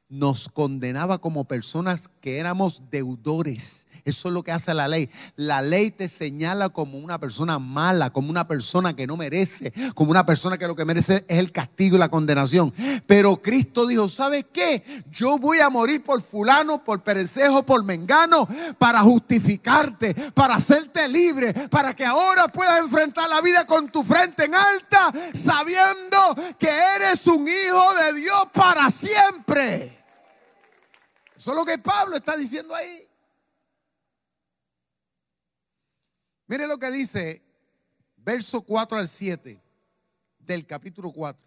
Nos 0.09 0.49
condenaba 0.49 1.19
como 1.19 1.45
personas 1.45 2.07
que 2.21 2.37
éramos 2.39 2.83
deudores 2.89 3.86
eso 4.09 4.29
es 4.29 4.33
lo 4.33 4.41
que 4.41 4.53
hace 4.53 4.73
la 4.73 4.87
ley. 4.87 5.09
La 5.35 5.61
ley 5.61 5.91
te 5.91 6.07
señala 6.07 6.69
como 6.69 6.97
una 6.97 7.19
persona 7.19 7.59
mala, 7.59 8.09
como 8.09 8.29
una 8.29 8.47
persona 8.47 8.95
que 8.95 9.05
no 9.05 9.17
merece, 9.17 9.73
como 9.95 10.11
una 10.11 10.25
persona 10.25 10.57
que 10.57 10.65
lo 10.65 10.75
que 10.75 10.85
merece 10.85 11.25
es 11.27 11.39
el 11.39 11.51
castigo 11.51 11.97
y 11.97 11.99
la 11.99 12.09
condenación. 12.09 12.73
Pero 13.05 13.41
Cristo 13.41 13.85
dijo, 13.85 14.07
¿sabes 14.07 14.45
qué? 14.53 15.03
Yo 15.11 15.37
voy 15.37 15.59
a 15.59 15.69
morir 15.69 16.03
por 16.03 16.21
fulano, 16.21 16.83
por 16.83 17.03
perecejo, 17.03 17.63
por 17.63 17.83
mengano, 17.83 18.47
para 18.77 19.01
justificarte, 19.01 20.13
para 20.33 20.55
hacerte 20.55 21.07
libre, 21.09 21.53
para 21.69 21.93
que 21.93 22.05
ahora 22.05 22.47
puedas 22.47 22.79
enfrentar 22.79 23.29
la 23.29 23.41
vida 23.41 23.65
con 23.65 23.89
tu 23.89 24.03
frente 24.03 24.45
en 24.45 24.55
alta, 24.55 25.11
sabiendo 25.33 26.55
que 26.57 26.69
eres 26.69 27.27
un 27.27 27.45
hijo 27.45 27.93
de 27.95 28.21
Dios 28.21 28.47
para 28.53 28.89
siempre. 28.89 29.97
Eso 31.35 31.51
es 31.51 31.57
lo 31.57 31.65
que 31.65 31.77
Pablo 31.77 32.15
está 32.15 32.37
diciendo 32.37 32.73
ahí. 32.73 33.07
Mire 36.47 36.67
lo 36.67 36.79
que 36.79 36.91
dice 36.91 37.41
verso 38.17 38.61
4 38.61 38.97
al 38.97 39.07
7 39.07 39.61
del 40.39 40.65
capítulo 40.65 41.11
4. 41.11 41.45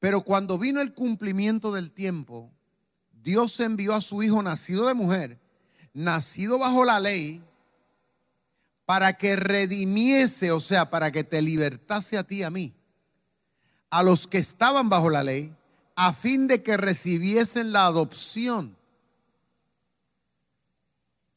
Pero 0.00 0.22
cuando 0.22 0.58
vino 0.58 0.80
el 0.80 0.94
cumplimiento 0.94 1.72
del 1.72 1.92
tiempo, 1.92 2.50
Dios 3.12 3.58
envió 3.60 3.94
a 3.94 4.00
su 4.00 4.22
Hijo 4.22 4.42
nacido 4.42 4.86
de 4.86 4.94
mujer, 4.94 5.38
nacido 5.92 6.58
bajo 6.58 6.84
la 6.84 7.00
ley, 7.00 7.42
para 8.86 9.12
que 9.12 9.36
redimiese, 9.36 10.50
o 10.50 10.60
sea, 10.60 10.88
para 10.88 11.12
que 11.12 11.24
te 11.24 11.42
libertase 11.42 12.16
a 12.16 12.24
ti 12.24 12.36
y 12.36 12.42
a 12.42 12.50
mí, 12.50 12.72
a 13.90 14.02
los 14.02 14.26
que 14.26 14.38
estaban 14.38 14.88
bajo 14.88 15.10
la 15.10 15.22
ley, 15.22 15.54
a 15.94 16.14
fin 16.14 16.46
de 16.46 16.62
que 16.62 16.76
recibiesen 16.76 17.72
la 17.72 17.84
adopción 17.86 18.76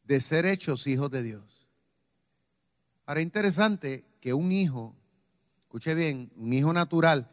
de 0.03 0.21
ser 0.21 0.45
hechos 0.45 0.87
hijos 0.87 1.09
de 1.11 1.23
Dios. 1.23 1.50
Ahora, 3.11 3.19
interesante 3.19 4.05
que 4.21 4.33
un 4.33 4.53
hijo, 4.53 4.95
escuche 5.59 5.93
bien, 5.95 6.31
un 6.37 6.53
hijo 6.53 6.71
natural, 6.71 7.29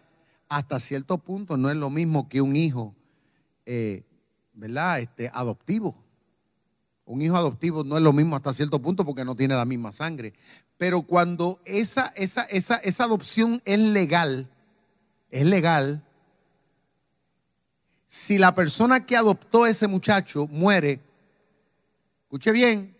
hasta 0.49 0.81
cierto 0.81 1.19
punto 1.19 1.57
no 1.57 1.71
es 1.71 1.77
lo 1.77 1.89
mismo 1.89 2.29
que 2.29 2.41
un 2.41 2.57
hijo, 2.57 2.97
eh, 3.65 4.03
¿verdad? 4.55 4.99
Este, 4.99 5.31
adoptivo. 5.33 5.95
Un 7.05 7.23
hijo 7.23 7.37
adoptivo 7.37 7.85
no 7.85 7.97
es 7.97 8.03
lo 8.03 8.13
mismo 8.13 8.35
hasta 8.35 8.53
cierto 8.53 8.83
punto 8.83 9.05
porque 9.05 9.25
no 9.25 9.37
tiene 9.37 9.55
la 9.55 9.65
misma 9.65 9.93
sangre. 9.93 10.35
Pero 10.79 11.03
cuando 11.03 11.61
esa, 11.65 12.13
esa, 12.17 12.43
esa, 12.47 12.75
esa 12.79 13.05
adopción 13.05 13.63
es 13.65 13.79
legal, 13.79 14.51
es 15.31 15.47
legal, 15.47 16.05
si 18.09 18.37
la 18.37 18.53
persona 18.53 19.07
que 19.07 19.17
adoptó 19.17 19.63
a 19.63 19.71
ese 19.71 19.87
muchacho 19.87 20.49
muere, 20.49 21.01
escuche 22.23 22.51
bien, 22.51 22.97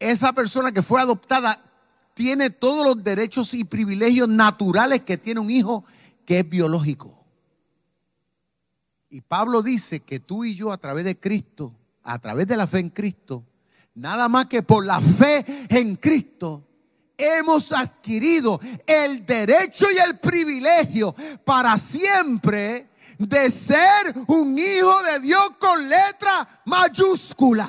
esa 0.00 0.32
persona 0.32 0.72
que 0.72 0.82
fue 0.82 1.00
adoptada 1.00 1.70
tiene 2.14 2.48
todos 2.48 2.86
los 2.86 3.04
derechos 3.04 3.52
y 3.54 3.64
privilegios 3.64 4.28
naturales 4.28 5.00
que 5.00 5.18
tiene 5.18 5.40
un 5.40 5.50
hijo 5.50 5.84
que 6.24 6.38
es 6.38 6.48
biológico. 6.48 7.12
Y 9.10 9.20
Pablo 9.20 9.62
dice 9.62 10.00
que 10.00 10.20
tú 10.20 10.44
y 10.44 10.54
yo 10.54 10.72
a 10.72 10.78
través 10.78 11.04
de 11.04 11.18
Cristo, 11.18 11.74
a 12.04 12.18
través 12.18 12.46
de 12.46 12.56
la 12.56 12.66
fe 12.66 12.78
en 12.78 12.90
Cristo, 12.90 13.44
nada 13.94 14.28
más 14.28 14.46
que 14.46 14.62
por 14.62 14.86
la 14.86 15.00
fe 15.00 15.44
en 15.68 15.96
Cristo, 15.96 16.66
hemos 17.16 17.72
adquirido 17.72 18.60
el 18.86 19.26
derecho 19.26 19.86
y 19.90 19.98
el 19.98 20.18
privilegio 20.18 21.14
para 21.44 21.76
siempre 21.78 22.90
de 23.18 23.50
ser 23.50 24.14
un 24.28 24.58
hijo 24.58 25.02
de 25.02 25.20
Dios 25.20 25.50
con 25.58 25.88
letra 25.88 26.62
mayúscula. 26.64 27.68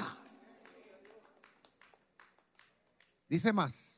Dice 3.28 3.52
más 3.52 3.95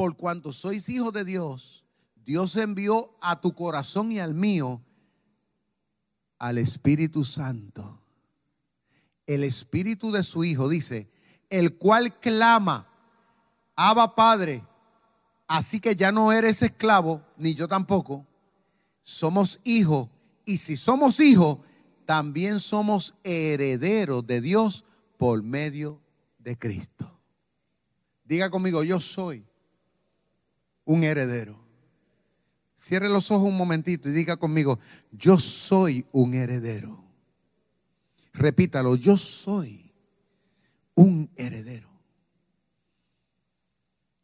por 0.00 0.16
cuanto 0.16 0.50
sois 0.54 0.88
hijos 0.88 1.12
de 1.12 1.26
Dios, 1.26 1.84
Dios 2.24 2.56
envió 2.56 3.18
a 3.20 3.38
tu 3.38 3.54
corazón 3.54 4.10
y 4.12 4.18
al 4.18 4.32
mío 4.32 4.80
al 6.38 6.56
Espíritu 6.56 7.22
Santo. 7.22 8.00
El 9.26 9.44
Espíritu 9.44 10.10
de 10.10 10.22
su 10.22 10.42
Hijo 10.42 10.70
dice, 10.70 11.10
el 11.50 11.76
cual 11.76 12.18
clama, 12.18 12.88
Abba 13.76 14.14
Padre, 14.14 14.64
así 15.46 15.80
que 15.80 15.94
ya 15.94 16.10
no 16.12 16.32
eres 16.32 16.62
esclavo, 16.62 17.22
ni 17.36 17.54
yo 17.54 17.68
tampoco, 17.68 18.26
somos 19.02 19.60
hijos, 19.64 20.08
y 20.46 20.56
si 20.56 20.78
somos 20.78 21.20
hijos, 21.20 21.58
también 22.06 22.58
somos 22.58 23.16
herederos 23.22 24.26
de 24.26 24.40
Dios 24.40 24.86
por 25.18 25.42
medio 25.42 26.00
de 26.38 26.58
Cristo. 26.58 27.20
Diga 28.24 28.48
conmigo, 28.48 28.82
yo 28.82 28.98
soy 28.98 29.44
un 30.84 31.04
heredero. 31.04 31.58
Cierre 32.76 33.08
los 33.08 33.30
ojos 33.30 33.48
un 33.48 33.56
momentito 33.56 34.08
y 34.08 34.12
diga 34.12 34.36
conmigo, 34.36 34.78
yo 35.12 35.38
soy 35.38 36.06
un 36.12 36.34
heredero. 36.34 37.04
Repítalo, 38.32 38.96
yo 38.96 39.16
soy 39.16 39.92
un 40.94 41.30
heredero. 41.36 41.90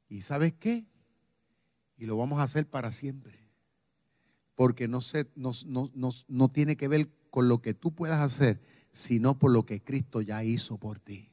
¿Y 0.09 0.23
sabes 0.23 0.55
qué? 0.55 0.87
Y 1.99 2.07
lo 2.07 2.17
vamos 2.17 2.39
a 2.39 2.45
hacer 2.45 2.67
para 2.67 2.91
siempre. 2.91 3.47
Porque 4.55 4.89
no, 4.89 5.03
se, 5.03 5.27
no, 5.35 5.53
no 6.29 6.49
tiene 6.49 6.77
que 6.77 6.89
ver 6.89 7.11
con 7.31 7.49
lo 7.49 7.61
que 7.61 7.75
tú 7.75 7.95
puedas 7.95 8.21
hacer, 8.21 8.63
sino 8.91 9.39
por 9.39 9.51
lo 9.51 9.67
que 9.67 9.83
Cristo 9.83 10.23
ya 10.23 10.43
hizo 10.43 10.79
por 10.79 10.99
ti. 10.99 11.31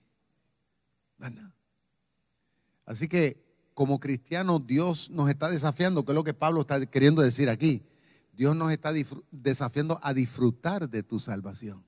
Así 2.85 3.07
que 3.07 3.42
como 3.73 3.99
cristianos 3.99 4.65
Dios 4.65 5.09
nos 5.09 5.29
está 5.29 5.49
desafiando, 5.49 6.05
que 6.05 6.11
es 6.11 6.15
lo 6.15 6.23
que 6.23 6.33
Pablo 6.33 6.61
está 6.61 6.85
queriendo 6.85 7.21
decir 7.21 7.49
aquí. 7.49 7.83
Dios 8.33 8.55
nos 8.55 8.71
está 8.71 8.91
desafiando 9.31 9.99
a 10.01 10.13
disfrutar 10.13 10.89
de 10.89 11.03
tu 11.03 11.19
salvación. 11.19 11.83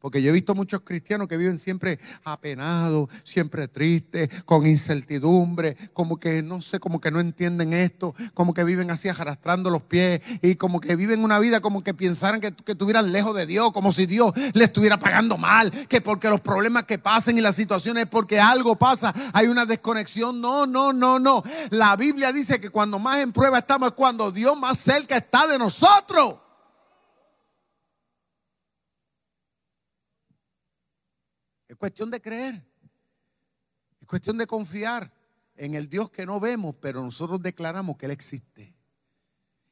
Porque 0.00 0.22
yo 0.22 0.30
he 0.30 0.32
visto 0.32 0.54
muchos 0.54 0.82
cristianos 0.82 1.28
que 1.28 1.36
viven 1.36 1.58
siempre 1.58 1.98
apenados, 2.24 3.08
siempre 3.24 3.66
tristes, 3.66 4.28
con 4.44 4.66
incertidumbre, 4.66 5.76
como 5.92 6.18
que 6.18 6.42
no 6.42 6.60
sé, 6.60 6.78
como 6.78 7.00
que 7.00 7.10
no 7.10 7.20
entienden 7.20 7.72
esto, 7.72 8.14
como 8.34 8.54
que 8.54 8.62
viven 8.64 8.90
así 8.90 9.08
arrastrando 9.08 9.70
los 9.70 9.82
pies 9.82 10.20
y 10.40 10.54
como 10.54 10.80
que 10.80 10.94
viven 10.94 11.24
una 11.24 11.38
vida 11.38 11.60
como 11.60 11.82
que 11.82 11.94
pensaran 11.94 12.40
que, 12.40 12.52
que 12.52 12.72
estuvieran 12.72 13.10
lejos 13.10 13.34
de 13.34 13.46
Dios, 13.46 13.72
como 13.72 13.90
si 13.90 14.06
Dios 14.06 14.32
le 14.54 14.64
estuviera 14.64 14.98
pagando 14.98 15.36
mal, 15.36 15.70
que 15.88 16.00
porque 16.00 16.30
los 16.30 16.40
problemas 16.40 16.84
que 16.84 16.98
pasen 16.98 17.36
y 17.36 17.40
las 17.40 17.56
situaciones 17.56 18.04
es 18.04 18.08
porque 18.08 18.38
algo 18.38 18.76
pasa, 18.76 19.14
hay 19.32 19.48
una 19.48 19.66
desconexión. 19.66 20.40
No, 20.40 20.66
no, 20.66 20.92
no, 20.92 21.18
no. 21.18 21.42
La 21.70 21.96
Biblia 21.96 22.32
dice 22.32 22.60
que 22.60 22.70
cuando 22.70 22.98
más 22.98 23.18
en 23.18 23.32
prueba 23.32 23.58
estamos 23.58 23.90
es 23.90 23.94
cuando 23.94 24.30
Dios 24.30 24.56
más 24.56 24.78
cerca 24.78 25.16
está 25.16 25.46
de 25.46 25.58
nosotros. 25.58 26.47
Cuestión 31.78 32.10
de 32.10 32.20
creer. 32.20 32.62
Es 34.00 34.06
cuestión 34.06 34.36
de 34.36 34.46
confiar 34.46 35.12
en 35.56 35.74
el 35.74 35.88
Dios 35.88 36.10
que 36.10 36.26
no 36.26 36.40
vemos, 36.40 36.74
pero 36.80 37.02
nosotros 37.02 37.40
declaramos 37.42 37.96
que 37.96 38.06
Él 38.06 38.12
existe. 38.12 38.74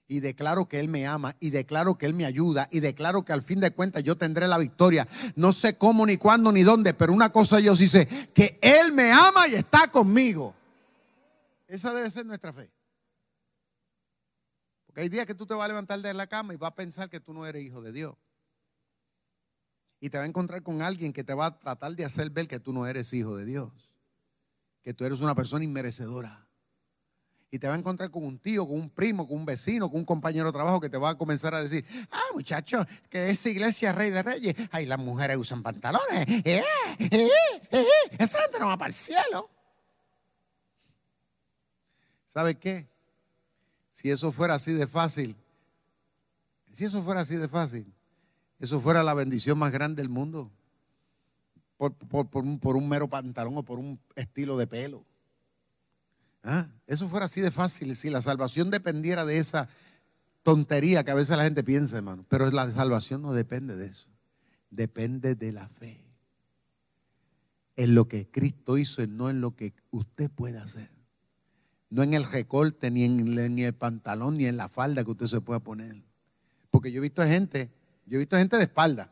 Y 0.09 0.21
declaro 0.21 0.69
que 0.69 0.79
Él 0.79 0.89
me 0.89 1.07
ama, 1.07 1.35
y 1.41 1.51
declaro 1.51 1.99
que 1.99 2.07
Él 2.07 2.15
me 2.15 2.25
ayuda, 2.25 2.69
y 2.71 2.79
declaro 2.81 3.25
que 3.25 3.33
al 3.33 3.43
fin 3.43 3.61
de 3.61 3.73
cuentas 3.73 4.05
yo 4.05 4.17
tendré 4.17 4.47
la 4.47 4.59
victoria. 4.59 5.07
No 5.35 5.53
sé 5.53 5.77
cómo, 5.77 6.07
ni 6.07 6.17
cuándo, 6.17 6.53
ni 6.53 6.63
dónde, 6.63 6.95
pero 6.95 7.13
una 7.13 7.31
cosa 7.31 7.59
yo 7.59 7.75
sí 7.75 7.89
sé, 7.89 8.07
que 8.33 8.59
Él 8.63 8.93
me 8.93 9.11
ama 9.13 9.49
y 9.49 9.57
está 9.57 9.91
conmigo. 9.91 10.55
Esa 11.67 11.93
debe 11.93 12.11
ser 12.11 12.25
nuestra 12.25 12.53
fe. 12.53 12.71
Porque 14.87 15.01
hay 15.01 15.09
días 15.09 15.27
que 15.27 15.35
tú 15.35 15.45
te 15.45 15.55
vas 15.55 15.65
a 15.65 15.69
levantar 15.69 16.01
de 16.01 16.15
la 16.15 16.29
cama 16.29 16.55
y 16.55 16.57
vas 16.57 16.71
a 16.71 16.75
pensar 16.77 17.11
que 17.11 17.19
tú 17.19 17.35
no 17.35 17.45
eres 17.45 17.65
hijo 17.65 17.83
de 17.83 17.91
Dios 17.91 18.15
y 20.01 20.11
te 20.11 20.19
va 20.19 20.25
a 20.25 20.27
encontrar 20.27 20.63
con 20.63 20.83
alguien 20.83 21.13
que 21.13 21.25
te 21.25 21.35
va 21.35 21.47
a 21.47 21.59
tratar 21.59 21.95
de 21.95 22.05
hacer 22.05 22.31
ver 22.31 22.47
que 22.47 22.61
tú 22.61 22.73
no 22.73 22.87
eres 22.87 23.13
hijo 23.13 23.37
de 23.37 23.45
Dios, 23.45 23.91
que 24.83 24.93
tú 24.95 25.05
eres 25.05 25.21
una 25.21 25.35
persona 25.35 25.65
inmerecedora. 25.65 26.47
Y 27.51 27.59
te 27.59 27.69
va 27.69 27.75
a 27.75 27.79
encontrar 27.79 28.11
con 28.11 28.25
un 28.25 28.39
tío, 28.39 28.67
con 28.67 28.77
un 28.77 28.91
primo, 28.91 29.27
con 29.27 29.39
un 29.39 29.47
vecino, 29.47 29.89
con 29.89 30.01
un 30.01 30.05
compañero 30.05 30.47
de 30.47 30.53
trabajo 30.53 30.81
que 30.81 30.91
te 30.91 30.99
va 30.99 31.11
a 31.11 31.15
comenzar 31.17 31.55
a 31.55 31.63
decir, 31.63 31.87
ah, 32.11 32.21
muchacho, 32.35 32.85
que 33.09 33.31
esa 33.31 33.49
iglesia 33.49 33.93
Rey 33.93 34.11
de 34.11 34.23
Reyes, 34.23 34.55
ay, 34.73 34.85
las 34.85 34.99
mujeres 34.99 35.37
usan 35.37 35.63
pantalones, 35.63 36.29
eh, 36.45 36.63
eh, 36.99 37.31
eh, 37.71 37.87
esa 38.19 38.43
gente 38.43 38.59
no 38.59 38.67
va 38.67 38.77
para 38.77 38.89
el 38.89 38.95
cielo. 38.95 39.49
¿Sabe 42.27 42.57
qué? 42.57 42.87
Si 43.91 44.11
eso 44.11 44.31
fuera 44.33 44.55
así 44.55 44.73
de 44.73 44.87
fácil, 44.87 45.37
si 46.73 46.85
eso 46.85 47.03
fuera 47.03 47.23
así 47.23 47.37
de 47.37 47.49
fácil, 47.49 47.96
eso 48.59 48.81
fuera 48.81 49.03
la 49.03 49.15
bendición 49.15 49.59
más 49.59 49.73
grande 49.73 50.03
del 50.03 50.09
mundo. 50.09 50.51
Por, 51.77 51.95
un, 52.43 52.89
mero 52.89 53.09
pantalón 53.09 53.59
o 53.59 53.63
por 53.63 53.79
un 53.79 54.01
estilo 54.15 54.57
de 54.57 54.67
pelo. 54.67 55.05
¿Ah? 56.43 56.69
Eso 56.87 57.09
fuera 57.09 57.27
así 57.27 57.41
de 57.41 57.51
fácil, 57.51 57.95
si 57.97 58.09
la 58.09 58.23
salvación 58.23 58.71
dependiera 58.71 59.27
de 59.27 59.39
esa 59.39 59.69
tontería 60.43 61.05
que 61.05 61.11
a 61.11 61.15
veces 61.15 61.37
la 61.37 61.45
gente 61.45 61.65
piensa, 61.65 61.97
hermano. 61.97 62.25
Pero 62.29 62.51
la 62.51 62.71
salvación 62.71 63.21
no 63.21 63.33
depende 63.33 63.77
de 63.77 63.87
eso. 63.87 64.09
Depende 64.71 65.35
de 65.35 65.53
la 65.53 65.69
fe. 65.69 66.01
En 67.75 67.95
lo 67.95 68.09
que 68.09 68.31
Cristo 68.31 68.79
hizo 68.79 69.03
y 69.03 69.07
no 69.07 69.29
en 69.29 69.41
lo 69.41 69.55
que 69.55 69.75
usted 69.91 70.31
puede 70.31 70.59
hacer. 70.59 70.89
No 71.91 72.03
en 72.03 72.15
el 72.15 72.25
recorte, 72.25 72.91
ni 72.91 73.05
en, 73.05 73.59
el 73.59 73.75
pantalón, 73.75 74.37
ni 74.37 74.47
en 74.47 74.57
la 74.57 74.69
falda 74.69 75.05
que 75.05 75.11
usted 75.11 75.27
se 75.27 75.41
pueda 75.41 75.61
poner. 75.61 76.03
Porque 76.71 76.91
yo 76.91 76.99
he 76.99 77.03
visto 77.03 77.23
gente, 77.23 77.71
yo 78.07 78.17
he 78.17 78.19
visto 78.19 78.37
gente 78.37 78.57
de 78.57 78.65
espalda, 78.65 79.11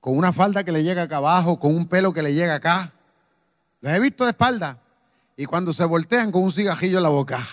con 0.00 0.16
una 0.16 0.32
falda 0.32 0.64
que 0.64 0.72
le 0.72 0.82
llega 0.82 1.02
acá 1.02 1.16
abajo, 1.16 1.58
con 1.58 1.74
un 1.74 1.86
pelo 1.86 2.12
que 2.12 2.22
le 2.22 2.34
llega 2.34 2.54
acá. 2.54 2.92
Los 3.80 3.92
he 3.92 4.00
visto 4.00 4.24
de 4.24 4.30
espalda. 4.30 4.78
Y 5.36 5.46
cuando 5.46 5.72
se 5.72 5.84
voltean 5.84 6.30
con 6.30 6.42
un 6.42 6.52
cigajillo 6.52 6.98
en 6.98 7.02
la 7.02 7.08
boca. 7.08 7.46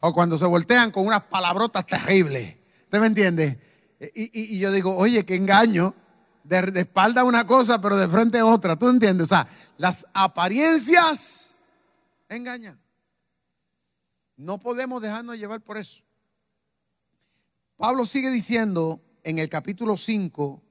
O 0.00 0.12
cuando 0.12 0.38
se 0.38 0.44
voltean 0.44 0.90
con 0.90 1.06
unas 1.06 1.22
palabrotas 1.24 1.86
terribles. 1.86 2.56
¿Usted 2.84 3.00
me 3.00 3.06
entiende? 3.06 3.60
Y, 4.14 4.58
yo 4.58 4.70
digo, 4.70 4.96
oye, 4.96 5.24
qué 5.24 5.36
engaño. 5.36 5.94
De, 6.44 6.62
de, 6.62 6.80
espalda 6.80 7.24
una 7.24 7.46
cosa, 7.46 7.80
pero 7.80 7.96
de 7.96 8.08
frente 8.08 8.42
otra. 8.42 8.76
¿Tú 8.76 8.88
entiendes? 8.88 9.24
O 9.24 9.28
sea, 9.28 9.46
las 9.76 10.06
apariencias 10.14 11.54
engañan. 12.28 12.80
No 14.36 14.58
podemos 14.58 15.02
dejarnos 15.02 15.36
llevar 15.36 15.60
por 15.60 15.76
eso. 15.76 16.02
Pablo 17.76 18.04
sigue 18.06 18.30
diciendo 18.30 19.00
en 19.24 19.38
el 19.38 19.48
capítulo 19.48 19.96
5, 19.96 20.62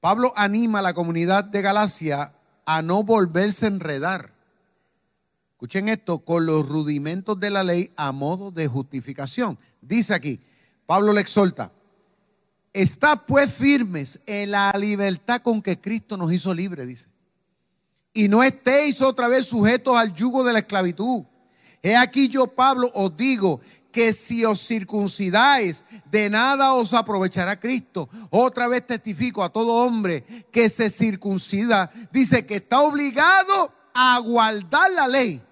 Pablo 0.00 0.32
anima 0.36 0.78
a 0.78 0.82
la 0.82 0.94
comunidad 0.94 1.44
de 1.44 1.62
Galacia 1.62 2.34
a 2.64 2.82
no 2.82 3.02
volverse 3.02 3.66
a 3.66 3.68
enredar. 3.68 4.32
Escuchen 5.52 5.88
esto, 5.88 6.20
con 6.20 6.46
los 6.46 6.68
rudimentos 6.68 7.38
de 7.40 7.50
la 7.50 7.64
ley 7.64 7.92
a 7.96 8.12
modo 8.12 8.50
de 8.50 8.68
justificación. 8.68 9.58
Dice 9.80 10.14
aquí, 10.14 10.40
Pablo 10.86 11.12
le 11.12 11.20
exhorta, 11.20 11.72
está 12.72 13.26
pues 13.26 13.52
firmes 13.52 14.20
en 14.26 14.52
la 14.52 14.72
libertad 14.78 15.42
con 15.42 15.60
que 15.60 15.80
Cristo 15.80 16.16
nos 16.16 16.32
hizo 16.32 16.54
libres, 16.54 16.86
dice. 16.86 17.08
Y 18.12 18.28
no 18.28 18.42
estéis 18.42 19.02
otra 19.02 19.28
vez 19.28 19.46
sujetos 19.46 19.96
al 19.96 20.14
yugo 20.14 20.44
de 20.44 20.52
la 20.52 20.60
esclavitud. 20.60 21.24
He 21.82 21.96
aquí 21.96 22.28
yo, 22.28 22.46
Pablo, 22.46 22.90
os 22.94 23.16
digo 23.16 23.60
que 23.92 24.12
si 24.12 24.44
os 24.44 24.66
circuncidáis, 24.66 25.84
de 26.10 26.30
nada 26.30 26.74
os 26.74 26.94
aprovechará 26.94 27.58
Cristo. 27.58 28.08
Otra 28.30 28.68
vez 28.68 28.86
testifico 28.86 29.42
a 29.42 29.50
todo 29.50 29.84
hombre 29.84 30.24
que 30.52 30.68
se 30.68 30.90
circuncida, 30.90 31.90
dice 32.12 32.46
que 32.46 32.56
está 32.56 32.80
obligado 32.80 33.72
a 33.94 34.18
guardar 34.18 34.90
la 34.92 35.08
ley. 35.08 35.42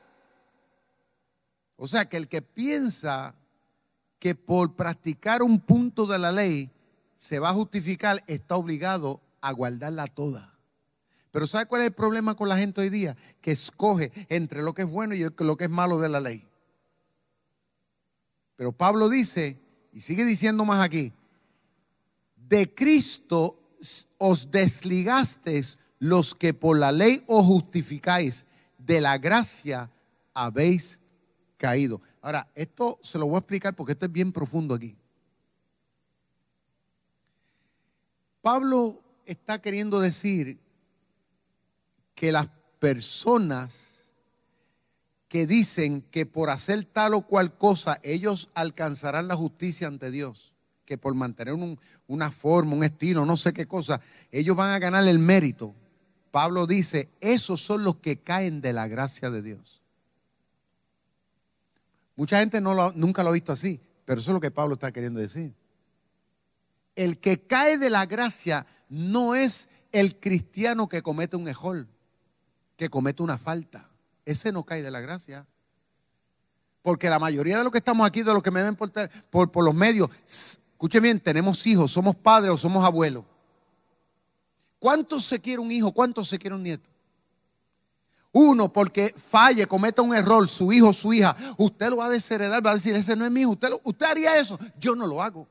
O 1.77 1.89
sea 1.89 2.09
que 2.09 2.17
el 2.17 2.29
que 2.29 2.43
piensa 2.43 3.35
que 4.19 4.35
por 4.35 4.77
practicar 4.77 5.43
un 5.43 5.61
punto 5.61 6.07
de 6.07 6.19
la 6.19 6.33
ley 6.33 6.71
se 7.17 7.39
va 7.39 7.51
a 7.51 7.55
justificar, 7.55 8.23
está 8.27 8.57
obligado 8.57 9.21
a 9.41 9.53
guardarla 9.53 10.07
toda. 10.07 10.55
Pero 11.31 11.47
¿sabe 11.47 11.67
cuál 11.67 11.83
es 11.83 11.89
el 11.89 11.95
problema 11.95 12.35
con 12.35 12.49
la 12.49 12.57
gente 12.57 12.81
hoy 12.81 12.89
día? 12.89 13.17
Que 13.41 13.53
escoge 13.53 14.11
entre 14.29 14.63
lo 14.63 14.73
que 14.73 14.83
es 14.83 14.91
bueno 14.91 15.15
y 15.15 15.27
lo 15.39 15.57
que 15.57 15.65
es 15.65 15.71
malo 15.71 15.99
de 15.99 16.09
la 16.09 16.21
ley. 16.21 16.49
Pero 18.57 18.73
Pablo 18.73 19.09
dice, 19.09 19.59
y 19.93 20.01
sigue 20.01 20.25
diciendo 20.25 20.65
más 20.65 20.85
aquí, 20.85 21.13
de 22.37 22.73
Cristo 22.75 23.59
os 24.19 24.51
desligasteis 24.51 25.79
los 25.99 26.35
que 26.35 26.55
por 26.55 26.79
la 26.79 26.93
ley 26.93 27.23
os 27.27 27.45
justificáis, 27.45 28.47
de 28.79 29.01
la 29.01 29.19
gracia 29.19 29.91
habéis 30.33 31.01
caído. 31.57 32.01
Ahora, 32.23 32.49
esto 32.55 32.99
se 33.03 33.19
lo 33.19 33.27
voy 33.27 33.37
a 33.37 33.39
explicar 33.39 33.75
porque 33.75 33.93
esto 33.93 34.07
es 34.07 34.13
bien 34.13 34.33
profundo 34.33 34.75
aquí. 34.75 34.97
Pablo 38.41 39.03
está 39.25 39.61
queriendo 39.61 39.99
decir 39.99 40.59
que 42.15 42.31
las 42.31 42.49
personas 42.79 43.96
que 45.29 45.47
dicen 45.47 46.03
que 46.03 46.25
por 46.27 46.51
hacer 46.51 46.85
tal 46.85 47.15
o 47.15 47.23
cual 47.23 47.57
cosa 47.57 47.99
ellos 48.03 48.51
alcanzarán 48.55 49.29
la 49.29 49.37
justicia 49.37 49.89
ante 49.89 50.11
Dios, 50.11 50.53
que 50.85 50.99
por 50.99 51.15
mantener 51.15 51.55
una 52.07 52.31
forma, 52.31 52.77
un 52.77 52.85
estilo, 52.85 53.27
no 53.27 53.37
sé 53.37 53.53
qué 53.53 53.67
cosa, 53.67 54.01
ellos 54.31 54.57
van 54.57 54.71
a 54.71 54.79
ganar 54.79 55.07
el 55.07 55.19
mérito. 55.19 55.75
Pablo 56.31 56.67
dice, 56.67 57.09
esos 57.21 57.61
son 57.61 57.83
los 57.83 57.97
que 57.97 58.19
caen 58.19 58.61
de 58.61 58.73
la 58.73 58.87
gracia 58.87 59.31
de 59.31 59.43
Dios. 59.43 59.83
Mucha 62.15 62.39
gente 62.39 62.61
nunca 62.61 63.23
lo 63.23 63.31
ha 63.31 63.33
visto 63.33 63.53
así, 63.53 63.81
pero 64.05 64.21
eso 64.21 64.31
es 64.31 64.35
lo 64.35 64.41
que 64.41 64.51
Pablo 64.51 64.75
está 64.75 64.93
queriendo 64.93 65.21
decir. 65.21 65.53
El 66.95 67.19
que 67.19 67.41
cae 67.41 67.79
de 67.79 67.91
la 67.91 68.07
gracia 68.07 68.67
no 68.89 69.35
es 69.35 69.69
el 69.93 70.19
cristiano 70.19 70.89
que 70.89 71.03
comete 71.03 71.37
un 71.37 71.49
ejol, 71.49 71.89
que 72.77 72.89
comete 72.89 73.23
una 73.23 73.39
falta 73.39 73.91
ese 74.27 74.53
no 74.53 74.65
cae 74.65 74.83
de 74.83 74.91
la 74.91 75.01
gracia. 75.01 75.47
Porque 76.83 77.09
la 77.09 77.19
mayoría 77.19 77.57
de 77.59 77.65
los 77.65 77.73
que 77.73 77.79
estamos 77.79 78.07
aquí, 78.07 78.23
de 78.23 78.35
los 78.35 78.43
que 78.43 78.51
me 78.51 78.63
ven 78.63 78.77
por, 78.77 79.65
los 79.65 79.75
medios, 79.75 80.11
escuchen 80.27 81.03
bien, 81.03 81.21
tenemos 81.21 81.67
hijos, 81.67 81.93
somos 81.93 82.15
padres 82.15 82.53
o 82.53 82.59
somos 82.59 82.85
abuelos. 82.85 83.25
¿Cuántos 84.79 85.25
se 85.25 85.41
quiere 85.41 85.61
un 85.61 85.73
hijo? 85.73 85.93
¿Cuántos 85.93 86.29
se 86.29 86.39
quiere 86.39 86.55
un 86.55 86.63
nieto? 86.63 86.91
Uno, 88.33 88.71
porque 88.71 89.15
falle, 89.17 89.67
cometa 89.67 90.03
un 90.03 90.15
error, 90.15 90.47
su 90.49 90.71
hijo, 90.71 90.93
su 90.93 91.13
hija, 91.13 91.35
usted 91.57 91.89
lo 91.89 91.97
va 91.97 92.07
a 92.07 92.11
desheredar, 92.11 92.65
va 92.65 92.73
a 92.73 92.75
decir, 92.75 92.95
ese 92.95 93.17
no 93.17 93.25
es 93.25 93.31
mi 93.31 93.41
hijo, 93.41 93.53
usted, 93.53 93.71
usted 93.83 94.07
haría 94.07 94.39
eso, 94.39 94.59
yo 94.79 94.95
no 94.95 95.07
lo 95.07 95.23
hago. 95.23 95.49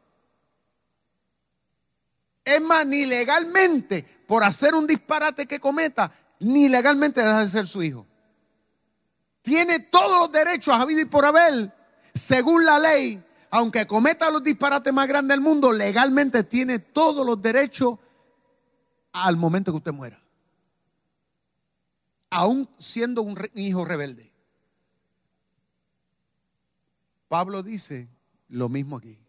Es 2.43 2.61
más, 2.61 2.85
ni 2.85 3.07
legalmente, 3.07 4.03
por 4.27 4.43
hacer 4.43 4.75
un 4.75 4.85
disparate 4.85 5.47
que 5.47 5.59
cometa, 5.59 6.11
ni 6.39 6.69
legalmente 6.69 7.21
deja 7.21 7.39
de 7.39 7.49
ser 7.49 7.67
su 7.67 7.81
hijo 7.81 8.05
tiene 9.45 9.79
todos 9.79 10.21
los 10.21 10.31
derechos 10.31 10.73
a 10.73 10.81
habido 10.81 11.01
y 11.01 11.05
por 11.05 11.23
haber, 11.23 11.71
según 12.15 12.65
la 12.65 12.79
ley, 12.79 13.23
aunque 13.51 13.85
cometa 13.85 14.31
los 14.31 14.43
disparates 14.43 14.91
más 14.91 15.07
grandes 15.07 15.35
del 15.35 15.41
mundo, 15.41 15.71
legalmente 15.71 16.43
tiene 16.43 16.79
todos 16.79 17.23
los 17.23 17.39
derechos 17.39 17.99
al 19.13 19.37
momento 19.37 19.71
que 19.71 19.77
usted 19.77 19.93
muera. 19.93 20.19
Aún 22.31 22.67
siendo 22.79 23.21
un 23.21 23.37
hijo 23.53 23.85
rebelde. 23.85 24.33
Pablo 27.27 27.61
dice 27.61 28.09
lo 28.49 28.67
mismo 28.67 28.97
aquí. 28.97 29.19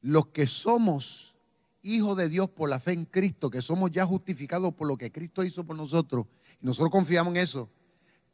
Los 0.00 0.28
que 0.28 0.46
somos 0.46 1.36
hijos 1.82 2.16
de 2.16 2.30
Dios 2.30 2.48
por 2.48 2.70
la 2.70 2.80
fe 2.80 2.92
en 2.92 3.04
Cristo, 3.04 3.50
que 3.50 3.60
somos 3.60 3.90
ya 3.90 4.06
justificados 4.06 4.74
por 4.74 4.88
lo 4.88 4.96
que 4.96 5.12
Cristo 5.12 5.44
hizo 5.44 5.64
por 5.64 5.76
nosotros, 5.76 6.26
y 6.62 6.66
nosotros 6.66 6.90
confiamos 6.90 7.34
en 7.34 7.42
eso, 7.42 7.68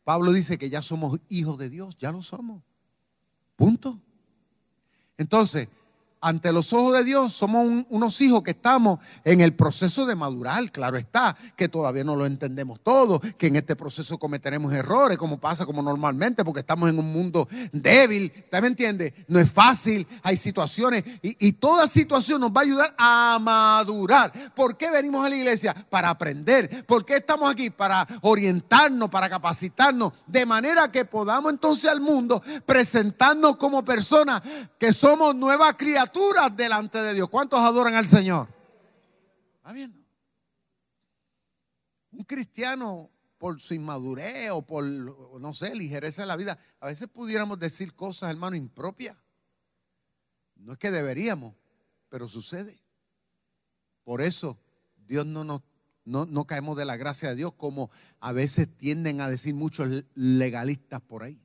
Pablo 0.04 0.32
dice 0.32 0.58
que 0.58 0.70
ya 0.70 0.82
somos 0.82 1.20
hijos 1.28 1.58
de 1.58 1.70
Dios, 1.70 1.96
ya 1.96 2.10
lo 2.10 2.22
somos. 2.22 2.62
Punto. 3.56 4.00
Entonces, 5.16 5.68
ante 6.22 6.52
los 6.52 6.72
ojos 6.72 6.94
de 6.94 7.04
Dios 7.04 7.32
somos 7.32 7.84
unos 7.88 8.20
hijos 8.20 8.42
que 8.42 8.52
estamos 8.52 9.00
en 9.24 9.40
el 9.40 9.54
proceso 9.54 10.06
de 10.06 10.14
madurar, 10.14 10.70
claro 10.70 10.96
está, 10.96 11.36
que 11.56 11.68
todavía 11.68 12.04
no 12.04 12.14
lo 12.14 12.26
entendemos 12.26 12.80
todo, 12.80 13.20
que 13.36 13.48
en 13.48 13.56
este 13.56 13.74
proceso 13.74 14.18
cometeremos 14.18 14.72
errores, 14.72 15.18
como 15.18 15.40
pasa 15.40 15.66
como 15.66 15.82
normalmente, 15.82 16.44
porque 16.44 16.60
estamos 16.60 16.88
en 16.88 17.00
un 17.00 17.12
mundo 17.12 17.48
débil, 17.72 18.32
¿usted 18.36 18.62
me 18.62 18.68
entiende? 18.68 19.12
No 19.26 19.40
es 19.40 19.50
fácil, 19.50 20.06
hay 20.22 20.36
situaciones 20.36 21.02
y, 21.22 21.48
y 21.48 21.52
toda 21.54 21.88
situación 21.88 22.40
nos 22.40 22.50
va 22.50 22.60
a 22.60 22.64
ayudar 22.64 22.94
a 22.96 23.38
madurar. 23.40 24.32
¿Por 24.54 24.76
qué 24.76 24.90
venimos 24.92 25.26
a 25.26 25.28
la 25.28 25.36
iglesia? 25.36 25.74
Para 25.90 26.10
aprender. 26.10 26.86
¿Por 26.86 27.04
qué 27.04 27.16
estamos 27.16 27.50
aquí? 27.50 27.70
Para 27.70 28.06
orientarnos, 28.20 29.10
para 29.10 29.28
capacitarnos, 29.28 30.12
de 30.28 30.46
manera 30.46 30.92
que 30.92 31.04
podamos 31.04 31.52
entonces 31.52 31.90
al 31.90 32.00
mundo 32.00 32.40
presentarnos 32.64 33.56
como 33.56 33.84
personas 33.84 34.40
que 34.78 34.92
somos 34.92 35.34
nuevas 35.34 35.74
criaturas 35.74 36.11
delante 36.54 37.02
de 37.02 37.14
Dios. 37.14 37.28
¿Cuántos 37.28 37.60
adoran 37.60 37.94
al 37.94 38.06
Señor? 38.06 38.48
¿Está 39.56 39.72
viendo? 39.72 39.98
Un 42.12 42.24
cristiano 42.24 43.10
por 43.38 43.60
su 43.60 43.74
inmadurez 43.74 44.50
o 44.50 44.62
por, 44.62 44.84
no 44.84 45.54
sé, 45.54 45.74
ligereza 45.74 46.22
de 46.22 46.28
la 46.28 46.36
vida, 46.36 46.58
a 46.80 46.86
veces 46.86 47.08
pudiéramos 47.08 47.58
decir 47.58 47.94
cosas, 47.94 48.30
hermano, 48.30 48.54
impropias. 48.54 49.16
No 50.56 50.72
es 50.72 50.78
que 50.78 50.90
deberíamos, 50.90 51.54
pero 52.08 52.28
sucede. 52.28 52.80
Por 54.04 54.20
eso 54.20 54.58
Dios 54.96 55.26
no 55.26 55.44
nos 55.44 55.62
no, 56.04 56.26
no, 56.26 56.48
caemos 56.48 56.76
de 56.76 56.84
la 56.84 56.96
gracia 56.96 57.28
de 57.28 57.36
Dios 57.36 57.52
como 57.56 57.88
a 58.18 58.32
veces 58.32 58.68
tienden 58.76 59.20
a 59.20 59.28
decir 59.28 59.54
muchos 59.54 60.04
legalistas 60.16 61.00
por 61.00 61.22
ahí. 61.22 61.40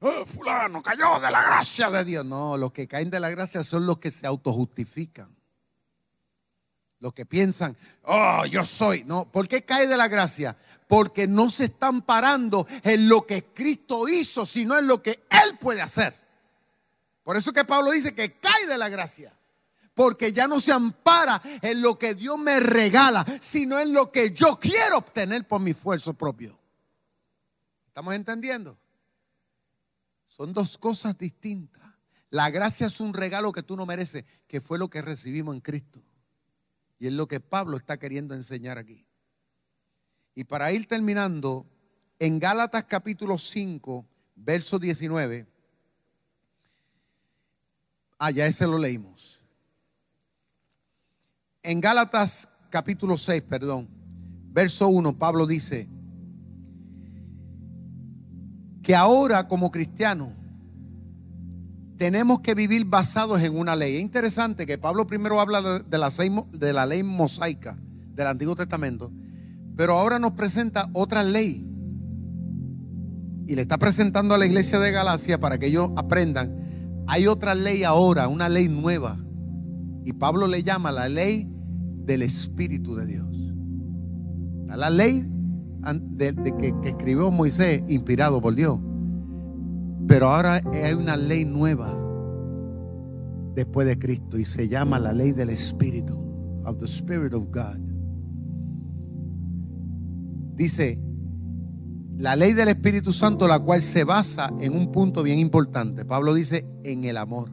"Oh, 0.00 0.26
fulano 0.26 0.82
cayó 0.82 1.20
de 1.20 1.30
la 1.30 1.42
gracia 1.42 1.90
de 1.90 2.04
Dios. 2.04 2.24
No, 2.24 2.56
los 2.56 2.72
que 2.72 2.88
caen 2.88 3.10
de 3.10 3.20
la 3.20 3.30
gracia 3.30 3.62
son 3.62 3.86
los 3.86 3.98
que 3.98 4.10
se 4.10 4.26
autojustifican. 4.26 5.34
Los 6.98 7.12
que 7.12 7.26
piensan, 7.26 7.76
oh, 8.04 8.44
yo 8.46 8.64
soy. 8.64 9.04
No, 9.04 9.30
¿por 9.30 9.48
qué 9.48 9.64
cae 9.64 9.86
de 9.86 9.96
la 9.96 10.08
gracia? 10.08 10.56
Porque 10.88 11.26
no 11.26 11.50
se 11.50 11.64
están 11.64 12.02
parando 12.02 12.66
en 12.82 13.08
lo 13.08 13.26
que 13.26 13.44
Cristo 13.44 14.08
hizo, 14.08 14.46
sino 14.46 14.78
en 14.78 14.86
lo 14.86 15.02
que 15.02 15.26
Él 15.30 15.58
puede 15.60 15.82
hacer. 15.82 16.18
Por 17.22 17.36
eso 17.36 17.52
que 17.52 17.64
Pablo 17.64 17.90
dice 17.90 18.14
que 18.14 18.38
cae 18.38 18.66
de 18.66 18.78
la 18.78 18.88
gracia. 18.88 19.32
Porque 19.94 20.32
ya 20.32 20.46
no 20.46 20.60
se 20.60 20.72
ampara 20.72 21.40
en 21.62 21.80
lo 21.80 21.98
que 21.98 22.14
Dios 22.14 22.38
me 22.38 22.60
regala, 22.60 23.24
sino 23.40 23.78
en 23.78 23.92
lo 23.92 24.12
que 24.12 24.30
yo 24.32 24.60
quiero 24.60 24.98
obtener 24.98 25.46
por 25.46 25.60
mi 25.60 25.70
esfuerzo 25.70 26.14
propio. 26.14 26.58
¿Estamos 27.88 28.14
entendiendo? 28.14 28.78
Son 30.36 30.52
dos 30.52 30.76
cosas 30.76 31.16
distintas. 31.16 31.82
La 32.28 32.50
gracia 32.50 32.88
es 32.88 33.00
un 33.00 33.14
regalo 33.14 33.52
que 33.52 33.62
tú 33.62 33.74
no 33.74 33.86
mereces, 33.86 34.26
que 34.46 34.60
fue 34.60 34.78
lo 34.78 34.90
que 34.90 35.00
recibimos 35.00 35.54
en 35.54 35.62
Cristo. 35.62 36.02
Y 36.98 37.06
es 37.06 37.14
lo 37.14 37.26
que 37.26 37.40
Pablo 37.40 37.78
está 37.78 37.98
queriendo 37.98 38.34
enseñar 38.34 38.76
aquí. 38.76 39.06
Y 40.34 40.44
para 40.44 40.70
ir 40.72 40.86
terminando, 40.86 41.64
en 42.18 42.38
Gálatas 42.38 42.84
capítulo 42.84 43.38
5, 43.38 44.06
verso 44.34 44.78
19, 44.78 45.46
allá 48.18 48.44
ah, 48.44 48.46
ese 48.46 48.66
lo 48.66 48.76
leímos. 48.76 49.42
En 51.62 51.80
Gálatas 51.80 52.50
capítulo 52.68 53.16
6, 53.16 53.42
perdón, 53.42 53.88
verso 54.52 54.88
1, 54.88 55.16
Pablo 55.16 55.46
dice 55.46 55.88
que 58.86 58.94
ahora 58.94 59.48
como 59.48 59.72
cristianos 59.72 60.28
tenemos 61.96 62.38
que 62.38 62.54
vivir 62.54 62.84
basados 62.84 63.42
en 63.42 63.58
una 63.58 63.74
ley. 63.74 63.96
Es 63.96 64.00
interesante 64.00 64.64
que 64.64 64.78
Pablo 64.78 65.08
primero 65.08 65.40
habla 65.40 65.60
de 65.60 65.98
la, 65.98 66.08
de 66.52 66.72
la 66.72 66.86
ley 66.86 67.02
mosaica 67.02 67.76
del 68.14 68.28
Antiguo 68.28 68.54
Testamento, 68.54 69.10
pero 69.76 69.98
ahora 69.98 70.20
nos 70.20 70.32
presenta 70.34 70.88
otra 70.92 71.24
ley. 71.24 71.68
Y 73.48 73.56
le 73.56 73.62
está 73.62 73.76
presentando 73.76 74.36
a 74.36 74.38
la 74.38 74.46
iglesia 74.46 74.78
de 74.78 74.92
Galacia 74.92 75.40
para 75.40 75.58
que 75.58 75.66
ellos 75.66 75.90
aprendan. 75.96 77.02
Hay 77.08 77.26
otra 77.26 77.56
ley 77.56 77.82
ahora, 77.82 78.28
una 78.28 78.48
ley 78.48 78.68
nueva. 78.68 79.18
Y 80.04 80.12
Pablo 80.12 80.46
le 80.46 80.62
llama 80.62 80.92
la 80.92 81.08
ley 81.08 81.50
del 82.04 82.22
Espíritu 82.22 82.94
de 82.94 83.06
Dios. 83.06 83.26
La 84.68 84.90
ley 84.90 85.28
de, 85.94 86.34
que, 86.58 86.88
escribió 86.88 87.30
Moisés, 87.30 87.82
inspirado 87.88 88.40
por 88.40 88.54
Dios. 88.54 88.78
Pero 90.06 90.28
ahora 90.28 90.62
hay 90.72 90.94
una 90.94 91.16
ley 91.16 91.44
nueva 91.44 91.96
después 93.54 93.86
de 93.86 93.98
Cristo 93.98 94.38
y 94.38 94.44
se 94.44 94.68
llama 94.68 94.98
la 94.98 95.12
ley 95.12 95.32
del 95.32 95.50
Espíritu, 95.50 96.14
of 96.64 96.78
the 96.78 96.84
Spirit 96.84 97.32
of 97.34 97.46
God. 97.50 97.80
Dice, 100.54 101.00
la 102.18 102.36
ley 102.36 102.52
del 102.52 102.68
Espíritu 102.68 103.12
Santo, 103.12 103.46
la 103.48 103.58
cual 103.58 103.82
se 103.82 104.04
basa 104.04 104.52
en 104.60 104.74
un 104.74 104.92
punto 104.92 105.22
bien 105.22 105.38
importante. 105.38 106.04
Pablo 106.04 106.32
dice, 106.34 106.66
en 106.84 107.04
el 107.04 107.16
amor. 107.16 107.50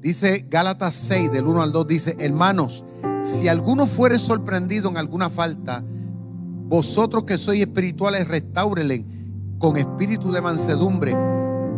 Dice 0.00 0.46
Gálatas 0.48 0.94
6, 0.94 1.32
del 1.32 1.46
1 1.46 1.62
al 1.62 1.72
2, 1.72 1.86
dice, 1.86 2.16
hermanos, 2.18 2.84
si 3.22 3.48
alguno 3.48 3.86
fuere 3.86 4.18
sorprendido 4.18 4.88
en 4.88 4.98
alguna 4.98 5.30
falta, 5.30 5.84
vosotros 6.68 7.24
que 7.24 7.38
sois 7.38 7.60
espirituales, 7.60 8.26
restáurenle 8.26 9.04
con 9.58 9.76
espíritu 9.76 10.32
de 10.32 10.40
mansedumbre, 10.40 11.16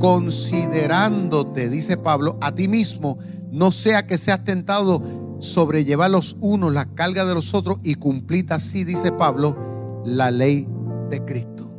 considerándote, 0.00 1.68
dice 1.68 1.96
Pablo, 1.96 2.38
a 2.40 2.54
ti 2.54 2.68
mismo, 2.68 3.18
no 3.50 3.70
sea 3.70 4.06
que 4.06 4.18
seas 4.18 4.44
tentado 4.44 5.36
sobrellevar 5.40 6.10
los 6.10 6.36
unos 6.40 6.72
la 6.72 6.86
carga 6.94 7.24
de 7.24 7.34
los 7.34 7.54
otros 7.54 7.78
y 7.82 7.94
cumplir 7.94 8.46
así, 8.50 8.84
dice 8.84 9.12
Pablo, 9.12 10.02
la 10.04 10.30
ley 10.30 10.66
de 11.10 11.24
Cristo. 11.24 11.72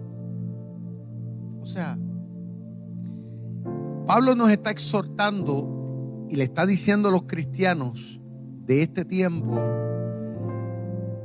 O 1.62 1.66
sea, 1.66 1.98
Pablo 4.06 4.36
nos 4.36 4.50
está 4.50 4.72
exhortando 4.72 6.28
y 6.30 6.36
le 6.36 6.44
está 6.44 6.66
diciendo 6.66 7.10
a 7.10 7.12
los 7.12 7.24
cristianos 7.24 8.22
de 8.66 8.84
este 8.84 9.06
tiempo 9.06 9.60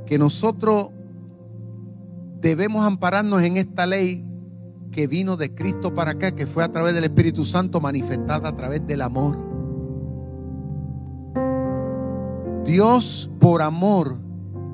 que 0.05 0.17
nosotros 0.17 0.89
debemos 2.45 2.83
ampararnos 2.83 3.41
en 3.41 3.57
esta 3.57 3.87
ley 3.87 4.23
que 4.91 5.07
vino 5.07 5.35
de 5.35 5.55
Cristo 5.55 5.95
para 5.95 6.11
acá, 6.11 6.35
que 6.35 6.45
fue 6.45 6.63
a 6.63 6.71
través 6.71 6.93
del 6.93 7.05
Espíritu 7.05 7.43
Santo 7.43 7.81
manifestada 7.81 8.49
a 8.49 8.53
través 8.53 8.85
del 8.85 9.01
amor. 9.01 9.35
Dios 12.63 13.31
por 13.39 13.63
amor 13.63 14.19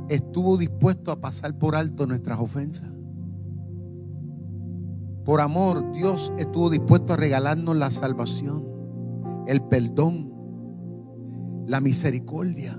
estuvo 0.10 0.58
dispuesto 0.58 1.14
a 1.14 1.22
pasar 1.22 1.58
por 1.58 1.78
alto 1.78 2.06
nuestras 2.06 2.40
ofensas. 2.40 2.92
Por 5.24 5.40
amor 5.40 5.94
Dios 5.94 6.34
estuvo 6.38 6.70
dispuesto 6.70 7.14
a 7.14 7.16
regalarnos 7.16 7.78
la 7.78 7.90
salvación, 7.90 8.66
el 9.48 9.62
perdón, 9.62 10.34
la 11.68 11.80
misericordia. 11.80 12.78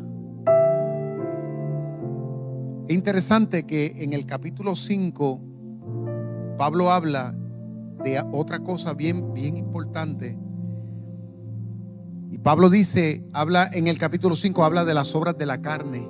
Es 2.93 2.97
interesante 2.97 3.65
que 3.65 3.95
en 4.01 4.13
el 4.13 4.27
capítulo 4.27 4.77
5 4.77 5.41
Pablo 6.59 6.91
habla 6.91 7.35
de 8.05 8.23
otra 8.33 8.59
cosa 8.59 8.93
bien, 8.93 9.33
bien 9.33 9.57
importante. 9.57 10.39
Y 12.31 12.37
Pablo 12.37 12.69
dice, 12.69 13.25
habla 13.33 13.71
en 13.73 13.87
el 13.87 13.97
capítulo 13.99 14.37
5, 14.37 14.63
habla 14.63 14.85
de 14.85 14.93
las 14.93 15.15
obras 15.15 15.39
de 15.39 15.47
la 15.47 15.63
carne. 15.63 16.07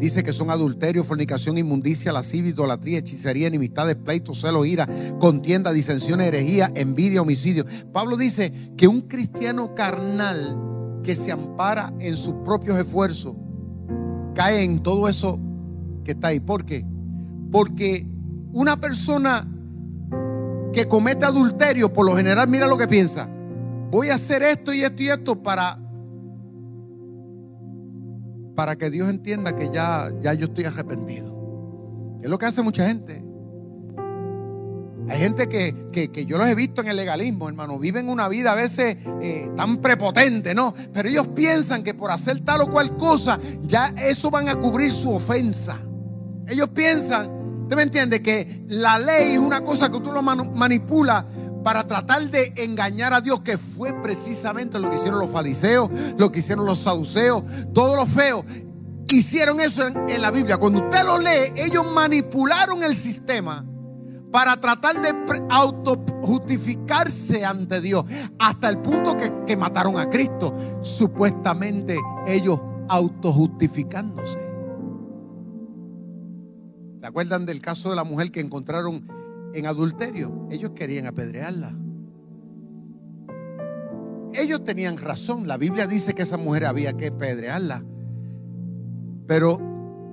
Dice 0.00 0.24
que 0.24 0.32
son 0.32 0.50
adulterio, 0.50 1.04
fornicación, 1.04 1.58
inmundicia, 1.58 2.10
lascivia, 2.10 2.50
idolatría, 2.50 2.98
hechicería, 2.98 3.46
enemistades, 3.46 3.94
pleitos, 3.94 4.40
celos, 4.40 4.66
ira, 4.66 4.88
contienda, 5.20 5.70
disensión, 5.72 6.20
herejía, 6.20 6.72
envidia, 6.74 7.22
homicidio. 7.22 7.64
Pablo 7.92 8.16
dice 8.16 8.72
que 8.76 8.88
un 8.88 9.02
cristiano 9.02 9.76
carnal 9.76 11.00
que 11.04 11.14
se 11.14 11.30
ampara 11.30 11.94
en 12.00 12.16
sus 12.16 12.34
propios 12.44 12.76
esfuerzos 12.76 13.36
cae 14.34 14.64
en 14.64 14.82
todo 14.82 15.08
eso 15.08 15.38
que 16.08 16.12
está 16.12 16.28
ahí. 16.28 16.40
¿Por 16.40 16.64
qué? 16.64 16.86
Porque 17.52 18.06
una 18.54 18.80
persona 18.80 19.46
que 20.72 20.88
comete 20.88 21.26
adulterio, 21.26 21.92
por 21.92 22.06
lo 22.06 22.16
general, 22.16 22.48
mira 22.48 22.66
lo 22.66 22.78
que 22.78 22.88
piensa. 22.88 23.28
Voy 23.90 24.08
a 24.08 24.14
hacer 24.14 24.42
esto 24.42 24.72
y 24.72 24.84
esto 24.84 25.02
y 25.02 25.10
esto 25.10 25.42
para 25.42 25.78
para 28.54 28.76
que 28.76 28.88
Dios 28.88 29.10
entienda 29.10 29.54
que 29.54 29.70
ya, 29.70 30.10
ya 30.22 30.32
yo 30.32 30.46
estoy 30.46 30.64
arrepentido. 30.64 32.18
Es 32.22 32.30
lo 32.30 32.38
que 32.38 32.46
hace 32.46 32.62
mucha 32.62 32.88
gente. 32.88 33.22
Hay 35.10 35.18
gente 35.18 35.46
que, 35.48 36.26
yo 36.26 36.38
los 36.38 36.46
he 36.46 36.54
visto 36.54 36.80
en 36.80 36.88
el 36.88 36.96
legalismo, 36.96 37.48
hermano. 37.48 37.78
Viven 37.78 38.08
una 38.08 38.28
vida 38.28 38.52
a 38.52 38.54
veces 38.54 38.96
eh, 39.20 39.50
tan 39.56 39.76
prepotente, 39.76 40.54
¿no? 40.54 40.74
Pero 40.92 41.08
ellos 41.08 41.28
piensan 41.28 41.84
que 41.84 41.92
por 41.92 42.10
hacer 42.10 42.40
tal 42.40 42.62
o 42.62 42.70
cual 42.70 42.96
cosa, 42.96 43.38
ya 43.62 43.92
eso 43.96 44.30
van 44.30 44.48
a 44.48 44.56
cubrir 44.56 44.90
su 44.90 45.12
ofensa. 45.12 45.78
Ellos 46.48 46.68
piensan 46.70 47.38
¿Usted 47.68 47.76
me 47.76 47.82
entiende? 47.82 48.22
Que 48.22 48.64
la 48.68 48.98
ley 48.98 49.34
es 49.34 49.38
una 49.38 49.60
cosa 49.60 49.92
que 49.92 50.00
tú 50.00 50.10
lo 50.10 50.22
manipulas 50.22 51.26
para 51.62 51.86
tratar 51.86 52.30
de 52.30 52.54
engañar 52.56 53.12
a 53.12 53.20
Dios, 53.20 53.40
que 53.40 53.58
fue 53.58 53.92
precisamente 53.92 54.78
lo 54.78 54.88
que 54.88 54.94
hicieron 54.94 55.18
los 55.18 55.30
fariseos, 55.30 55.90
lo 56.16 56.32
que 56.32 56.38
hicieron 56.38 56.64
los 56.64 56.78
saduceos, 56.78 57.42
todos 57.74 57.94
los 57.94 58.08
feos. 58.08 58.42
Hicieron 59.10 59.60
eso 59.60 59.86
en, 59.86 60.22
la 60.22 60.30
Biblia. 60.30 60.56
Cuando 60.56 60.82
usted 60.82 61.04
lo 61.04 61.18
lee, 61.18 61.52
ellos 61.56 61.84
manipularon 61.92 62.82
el 62.82 62.96
sistema 62.96 63.66
para 64.32 64.58
tratar 64.58 65.02
de 65.02 65.14
autojustificarse 65.50 67.44
ante 67.44 67.82
Dios, 67.82 68.06
hasta 68.38 68.70
el 68.70 68.78
punto 68.78 69.14
que, 69.14 69.30
que 69.46 69.58
mataron 69.58 69.98
a 69.98 70.08
Cristo, 70.08 70.54
supuestamente 70.80 71.98
ellos 72.26 72.58
autojustificándose. 72.88 74.47
¿Se 76.98 77.06
acuerdan 77.06 77.46
del 77.46 77.60
caso 77.60 77.90
de 77.90 77.96
la 77.96 78.04
mujer 78.04 78.32
que 78.32 78.40
encontraron 78.40 79.06
en 79.54 79.66
adulterio? 79.66 80.48
Ellos 80.50 80.72
querían 80.74 81.06
apedrearla. 81.06 81.74
Ellos 84.34 84.64
tenían 84.64 84.96
razón. 84.96 85.46
La 85.46 85.56
Biblia 85.56 85.86
dice 85.86 86.14
que 86.14 86.22
esa 86.22 86.36
mujer 86.36 86.66
había 86.66 86.94
que 86.94 87.08
apedrearla. 87.08 87.84
Pero 89.26 89.60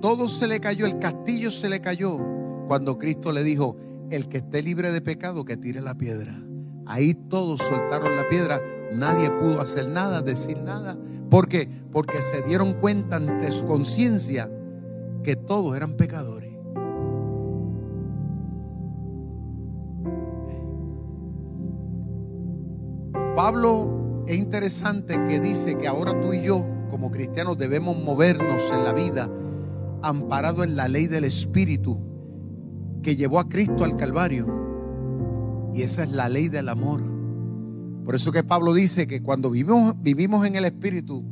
todo 0.00 0.28
se 0.28 0.46
le 0.46 0.60
cayó, 0.60 0.86
el 0.86 0.98
castillo 0.98 1.50
se 1.50 1.68
le 1.68 1.80
cayó 1.80 2.18
cuando 2.68 2.98
Cristo 2.98 3.32
le 3.32 3.42
dijo, 3.42 3.76
el 4.10 4.28
que 4.28 4.38
esté 4.38 4.62
libre 4.62 4.92
de 4.92 5.00
pecado, 5.00 5.44
que 5.44 5.56
tire 5.56 5.80
la 5.80 5.96
piedra. 5.96 6.40
Ahí 6.86 7.14
todos 7.14 7.60
soltaron 7.60 8.14
la 8.14 8.28
piedra, 8.28 8.60
nadie 8.92 9.30
pudo 9.30 9.60
hacer 9.60 9.88
nada, 9.88 10.22
decir 10.22 10.58
nada. 10.58 10.96
¿Por 11.30 11.48
qué? 11.48 11.68
Porque 11.90 12.22
se 12.22 12.42
dieron 12.42 12.74
cuenta 12.74 13.16
ante 13.16 13.50
su 13.50 13.66
conciencia 13.66 14.50
que 15.24 15.34
todos 15.34 15.76
eran 15.76 15.96
pecadores. 15.96 16.45
Pablo 23.36 24.24
es 24.26 24.38
interesante 24.38 25.22
que 25.28 25.38
dice 25.38 25.76
que 25.76 25.86
ahora 25.86 26.18
tú 26.22 26.32
y 26.32 26.40
yo, 26.40 26.66
como 26.90 27.10
cristianos, 27.10 27.58
debemos 27.58 28.02
movernos 28.02 28.70
en 28.72 28.82
la 28.82 28.94
vida 28.94 29.30
amparado 30.02 30.64
en 30.64 30.74
la 30.74 30.88
ley 30.88 31.06
del 31.06 31.24
Espíritu 31.24 32.00
que 33.02 33.14
llevó 33.14 33.38
a 33.38 33.46
Cristo 33.46 33.84
al 33.84 33.96
Calvario. 33.96 34.46
Y 35.74 35.82
esa 35.82 36.04
es 36.04 36.12
la 36.12 36.30
ley 36.30 36.48
del 36.48 36.70
amor. 36.70 37.02
Por 38.06 38.14
eso 38.14 38.32
que 38.32 38.42
Pablo 38.42 38.72
dice 38.72 39.06
que 39.06 39.22
cuando 39.22 39.50
vivimos, 39.50 39.94
vivimos 40.00 40.46
en 40.46 40.56
el 40.56 40.64
Espíritu, 40.64 41.22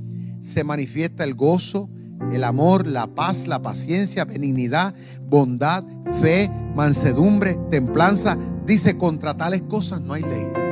se 0.41 0.63
manifiesta 0.63 1.25
el 1.25 1.35
gozo, 1.35 1.89
el 2.33 2.45
amor, 2.45 2.87
la 2.87 3.07
paz, 3.07 3.49
la 3.49 3.63
paciencia, 3.63 4.27
benignidad, 4.27 4.95
bondad, 5.27 5.85
fe, 6.21 6.51
mansedumbre, 6.75 7.59
templanza. 7.71 8.37
Dice, 8.67 8.99
contra 8.99 9.39
tales 9.39 9.63
cosas 9.63 10.03
no 10.03 10.13
hay 10.13 10.23
ley. 10.23 10.64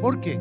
¿Por 0.00 0.20
qué? 0.20 0.40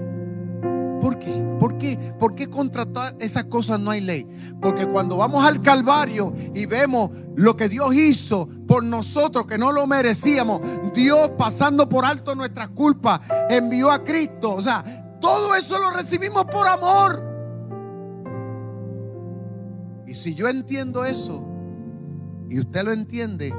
¿Por 1.01 1.19
qué? 1.19 1.31
¿Por 1.59 1.77
qué? 1.77 1.97
¿Por 2.19 2.35
qué 2.35 2.49
contra 2.49 2.87
esas 3.19 3.43
cosas 3.45 3.79
no 3.79 3.91
hay 3.91 4.01
ley? 4.01 4.27
Porque 4.59 4.87
cuando 4.87 5.17
vamos 5.17 5.45
al 5.45 5.61
Calvario 5.61 6.33
y 6.53 6.65
vemos 6.65 7.11
lo 7.35 7.55
que 7.55 7.69
Dios 7.69 7.93
hizo 7.93 8.49
por 8.67 8.83
nosotros 8.83 9.45
que 9.45 9.57
no 9.57 9.71
lo 9.71 9.85
merecíamos, 9.85 10.61
Dios 10.93 11.31
pasando 11.37 11.87
por 11.87 12.05
alto 12.05 12.33
nuestras 12.33 12.69
culpas, 12.69 13.21
envió 13.49 13.91
a 13.91 14.03
Cristo. 14.03 14.55
O 14.55 14.61
sea, 14.61 14.83
todo 15.19 15.53
eso 15.55 15.77
lo 15.77 15.91
recibimos 15.91 16.45
por 16.45 16.67
amor. 16.67 17.23
Y 20.07 20.15
si 20.15 20.33
yo 20.33 20.47
entiendo 20.47 21.05
eso 21.05 21.45
y 22.49 22.59
usted 22.59 22.83
lo 22.83 22.93
entiende, 22.93 23.53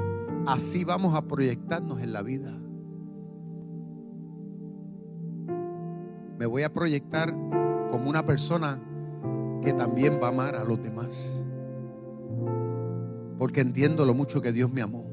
así 0.47 0.83
vamos 0.83 1.15
a 1.15 1.21
proyectarnos 1.27 2.01
en 2.01 2.13
la 2.13 2.23
vida. 2.23 2.51
Me 6.37 6.45
voy 6.45 6.63
a 6.63 6.71
proyectar 6.71 7.33
como 7.91 8.09
una 8.09 8.25
persona 8.25 8.79
que 9.63 9.73
también 9.73 10.19
va 10.21 10.27
a 10.27 10.29
amar 10.29 10.55
a 10.55 10.63
los 10.63 10.81
demás. 10.81 11.43
Porque 13.39 13.61
entiendo 13.61 14.05
lo 14.05 14.13
mucho 14.13 14.41
que 14.41 14.51
Dios 14.51 14.71
me 14.71 14.81
amó. 14.81 15.05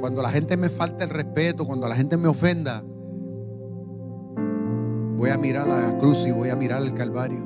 Cuando 0.00 0.22
la 0.22 0.30
gente 0.30 0.56
me 0.56 0.68
falta 0.68 1.04
el 1.04 1.10
respeto, 1.10 1.66
cuando 1.66 1.88
la 1.88 1.96
gente 1.96 2.16
me 2.16 2.28
ofenda, 2.28 2.84
voy 5.16 5.30
a 5.30 5.38
mirar 5.38 5.68
a 5.68 5.80
la 5.80 5.98
cruz 5.98 6.24
y 6.26 6.30
voy 6.30 6.50
a 6.50 6.56
mirar 6.56 6.82
al 6.82 6.94
Calvario. 6.94 7.42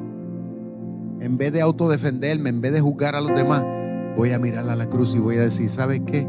En 1.20 1.38
vez 1.38 1.52
de 1.52 1.62
autodefenderme, 1.62 2.50
en 2.50 2.60
vez 2.60 2.72
de 2.72 2.80
juzgar 2.80 3.14
a 3.14 3.20
los 3.20 3.34
demás, 3.34 3.64
voy 4.16 4.32
a 4.32 4.38
mirar 4.38 4.68
a 4.68 4.76
la 4.76 4.90
cruz 4.90 5.14
y 5.14 5.18
voy 5.18 5.36
a 5.36 5.42
decir, 5.42 5.70
¿sabes 5.70 6.00
qué? 6.04 6.28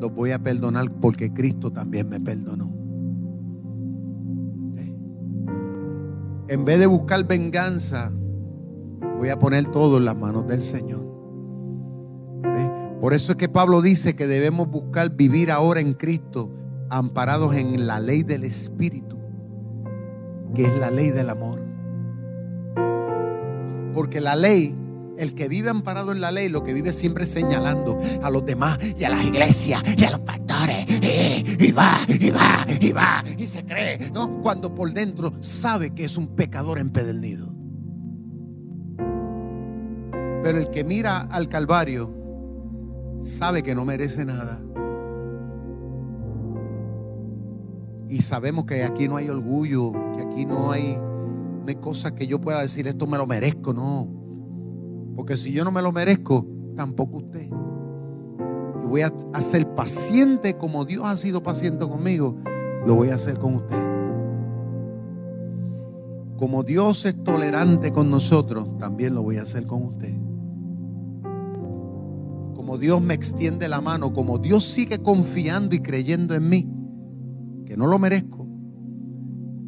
Los 0.00 0.12
voy 0.14 0.32
a 0.32 0.38
perdonar 0.38 0.90
porque 1.00 1.32
Cristo 1.32 1.70
también 1.70 2.08
me 2.08 2.20
perdonó. 2.20 2.79
En 6.50 6.64
vez 6.64 6.80
de 6.80 6.86
buscar 6.86 7.28
venganza, 7.28 8.10
voy 9.18 9.28
a 9.28 9.38
poner 9.38 9.68
todo 9.68 9.98
en 9.98 10.04
las 10.04 10.16
manos 10.16 10.48
del 10.48 10.64
Señor. 10.64 11.06
Por 13.00 13.14
eso 13.14 13.32
es 13.32 13.38
que 13.38 13.48
Pablo 13.48 13.80
dice 13.82 14.16
que 14.16 14.26
debemos 14.26 14.68
buscar 14.68 15.10
vivir 15.10 15.52
ahora 15.52 15.78
en 15.78 15.94
Cristo, 15.94 16.50
amparados 16.90 17.54
en 17.54 17.86
la 17.86 18.00
ley 18.00 18.24
del 18.24 18.42
Espíritu, 18.42 19.16
que 20.52 20.64
es 20.64 20.76
la 20.76 20.90
ley 20.90 21.10
del 21.10 21.30
amor. 21.30 21.60
Porque 23.94 24.20
la 24.20 24.34
ley 24.34 24.76
el 25.18 25.34
que 25.34 25.48
vive 25.48 25.70
amparado 25.70 26.12
en 26.12 26.20
la 26.20 26.32
ley, 26.32 26.48
lo 26.48 26.64
que 26.64 26.72
vive 26.72 26.92
siempre 26.92 27.26
señalando 27.26 27.98
a 28.22 28.30
los 28.30 28.44
demás 28.44 28.78
y 28.98 29.04
a 29.04 29.10
las 29.10 29.24
iglesias 29.24 29.82
y 29.96 30.04
a 30.04 30.10
los 30.10 30.20
pastores. 30.20 30.86
Eh, 30.88 31.56
y 31.58 31.72
va, 31.72 31.98
y 32.08 32.30
va, 32.30 32.66
y 32.80 32.92
va, 32.92 33.24
y 33.36 33.46
se 33.46 33.64
cree, 33.64 34.10
¿no? 34.12 34.40
Cuando 34.40 34.74
por 34.74 34.92
dentro 34.92 35.32
sabe 35.40 35.94
que 35.94 36.04
es 36.04 36.16
un 36.16 36.28
pecador 36.28 36.78
empedernido. 36.78 37.48
Pero 40.42 40.58
el 40.58 40.70
que 40.70 40.84
mira 40.84 41.20
al 41.20 41.48
Calvario 41.48 42.14
sabe 43.22 43.62
que 43.62 43.74
no 43.74 43.84
merece 43.84 44.24
nada. 44.24 44.60
Y 48.08 48.22
sabemos 48.22 48.64
que 48.64 48.82
aquí 48.82 49.06
no 49.06 49.16
hay 49.16 49.28
orgullo, 49.28 49.92
que 50.16 50.22
aquí 50.22 50.44
no 50.44 50.72
hay, 50.72 50.96
no 50.96 51.64
hay 51.68 51.76
cosas 51.76 52.12
que 52.12 52.26
yo 52.26 52.40
pueda 52.40 52.60
decir, 52.60 52.88
esto 52.88 53.06
me 53.06 53.18
lo 53.18 53.26
merezco, 53.26 53.72
no. 53.72 54.19
Porque 55.20 55.36
si 55.36 55.52
yo 55.52 55.64
no 55.64 55.70
me 55.70 55.82
lo 55.82 55.92
merezco, 55.92 56.46
tampoco 56.74 57.18
usted. 57.18 57.46
Y 57.46 58.86
voy 58.86 59.02
a, 59.02 59.12
ser 59.42 59.74
paciente 59.74 60.56
como 60.56 60.86
Dios 60.86 61.04
ha 61.04 61.14
sido 61.18 61.42
paciente 61.42 61.86
conmigo, 61.86 62.38
lo 62.86 62.94
voy 62.94 63.10
a 63.10 63.16
hacer 63.16 63.38
con 63.38 63.56
usted. 63.56 63.76
Como 66.38 66.62
Dios 66.62 67.04
es 67.04 67.22
tolerante 67.22 67.92
con 67.92 68.10
nosotros, 68.10 68.78
también 68.78 69.12
lo 69.12 69.22
voy 69.22 69.36
a 69.36 69.42
hacer 69.42 69.66
con 69.66 69.82
usted. 69.82 70.14
Como 72.54 72.78
Dios 72.78 73.02
me 73.02 73.12
extiende 73.12 73.68
la 73.68 73.82
mano, 73.82 74.14
como 74.14 74.38
Dios 74.38 74.64
sigue 74.64 75.02
confiando 75.02 75.76
y 75.76 75.80
creyendo 75.80 76.34
en 76.34 76.48
mí, 76.48 76.66
que 77.66 77.76
no 77.76 77.86
lo 77.86 77.98
merezco, 77.98 78.48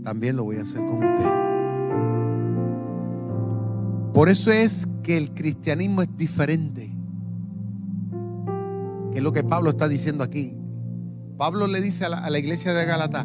también 0.03 0.35
lo 0.35 0.45
voy 0.45 0.57
a 0.57 0.63
hacer 0.63 0.83
con 0.87 0.95
usted. 0.95 1.42
Por 4.13 4.29
eso 4.29 4.51
es 4.51 4.87
que 5.03 5.17
el 5.17 5.33
cristianismo 5.33 6.03
es 6.03 6.09
diferente. 6.17 6.91
Que 9.11 9.19
es 9.19 9.25
lo 9.25 9.33
que 9.33 9.43
Pablo 9.43 9.71
está 9.71 9.89
diciendo 9.89 10.23
aquí. 10.23 10.55
Pablo 11.39 11.67
le 11.67 11.81
dice 11.81 12.05
a 12.05 12.09
la, 12.09 12.39
iglesia 12.39 12.75
de 12.75 12.85
Galata, 12.85 13.25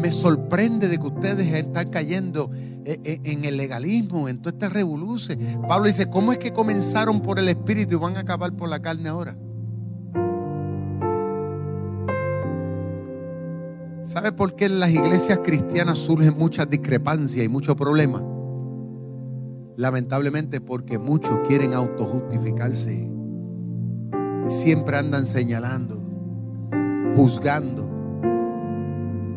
me 0.00 0.12
sorprende 0.12 0.88
de 0.88 0.98
que 0.98 1.06
ustedes 1.06 1.52
están 1.52 1.90
cayendo 1.90 2.50
eh, 2.84 3.00
eh, 3.04 3.20
en 3.24 3.44
el 3.44 3.56
legalismo, 3.56 4.28
en 4.28 4.38
todo 4.38 4.50
este 4.50 4.68
revoluce. 4.68 5.36
Pablo 5.68 5.86
dice, 5.86 6.08
¿cómo 6.08 6.32
es 6.32 6.38
que 6.38 6.52
comenzaron 6.52 7.20
por 7.20 7.38
el 7.38 7.48
Espíritu 7.48 7.96
y 7.96 7.98
van 7.98 8.16
a 8.16 8.20
acabar 8.20 8.52
por 8.52 8.68
la 8.68 8.80
carne 8.80 9.08
ahora? 9.08 9.36
¿Sabe 14.04 14.32
por 14.32 14.54
qué 14.54 14.66
en 14.66 14.80
las 14.80 14.90
iglesias 14.90 15.40
cristianas 15.44 15.98
surgen 15.98 16.38
muchas 16.38 16.70
discrepancias 16.70 17.44
y 17.44 17.48
muchos 17.48 17.74
problemas? 17.74 18.22
Lamentablemente 19.78 20.60
porque 20.60 20.98
muchos 20.98 21.38
quieren 21.46 21.72
autojustificarse. 21.72 23.14
Siempre 24.48 24.96
andan 24.96 25.24
señalando, 25.24 25.94
juzgando 27.14 27.88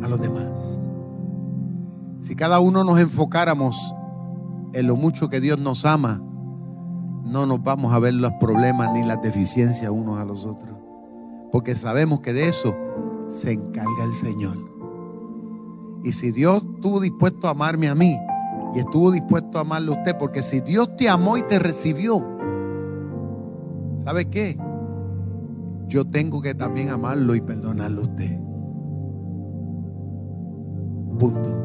a 0.01 0.07
los 0.07 0.19
demás. 0.19 0.51
Si 2.21 2.35
cada 2.35 2.59
uno 2.59 2.83
nos 2.83 2.99
enfocáramos 2.99 3.93
en 4.73 4.87
lo 4.87 4.95
mucho 4.95 5.29
que 5.29 5.41
Dios 5.41 5.59
nos 5.59 5.85
ama, 5.85 6.23
no 7.23 7.45
nos 7.45 7.61
vamos 7.61 7.93
a 7.93 7.99
ver 7.99 8.15
los 8.15 8.31
problemas 8.39 8.91
ni 8.93 9.05
las 9.05 9.21
deficiencias 9.21 9.91
unos 9.91 10.17
a 10.17 10.25
los 10.25 10.47
otros. 10.47 10.75
Porque 11.51 11.75
sabemos 11.75 12.21
que 12.21 12.33
de 12.33 12.49
eso 12.49 12.75
se 13.27 13.51
encarga 13.51 14.05
el 14.05 14.15
Señor. 14.15 14.57
Y 16.03 16.13
si 16.13 16.31
Dios 16.31 16.65
estuvo 16.65 16.99
dispuesto 16.99 17.47
a 17.47 17.51
amarme 17.51 17.89
a 17.89 17.93
mí, 17.93 18.17
y 18.73 18.79
estuvo 18.79 19.11
dispuesto 19.11 19.57
a 19.57 19.61
amarle 19.61 19.93
a 19.93 19.97
usted, 19.97 20.17
porque 20.17 20.41
si 20.41 20.61
Dios 20.61 20.95
te 20.95 21.09
amó 21.09 21.37
y 21.37 21.43
te 21.43 21.59
recibió, 21.59 22.25
¿sabe 24.03 24.25
qué? 24.25 24.57
Yo 25.87 26.05
tengo 26.05 26.41
que 26.41 26.55
también 26.55 26.89
amarlo 26.89 27.35
y 27.35 27.41
perdonarlo 27.41 28.01
a 28.01 28.03
usted. 28.05 28.39
Punto. 31.19 31.61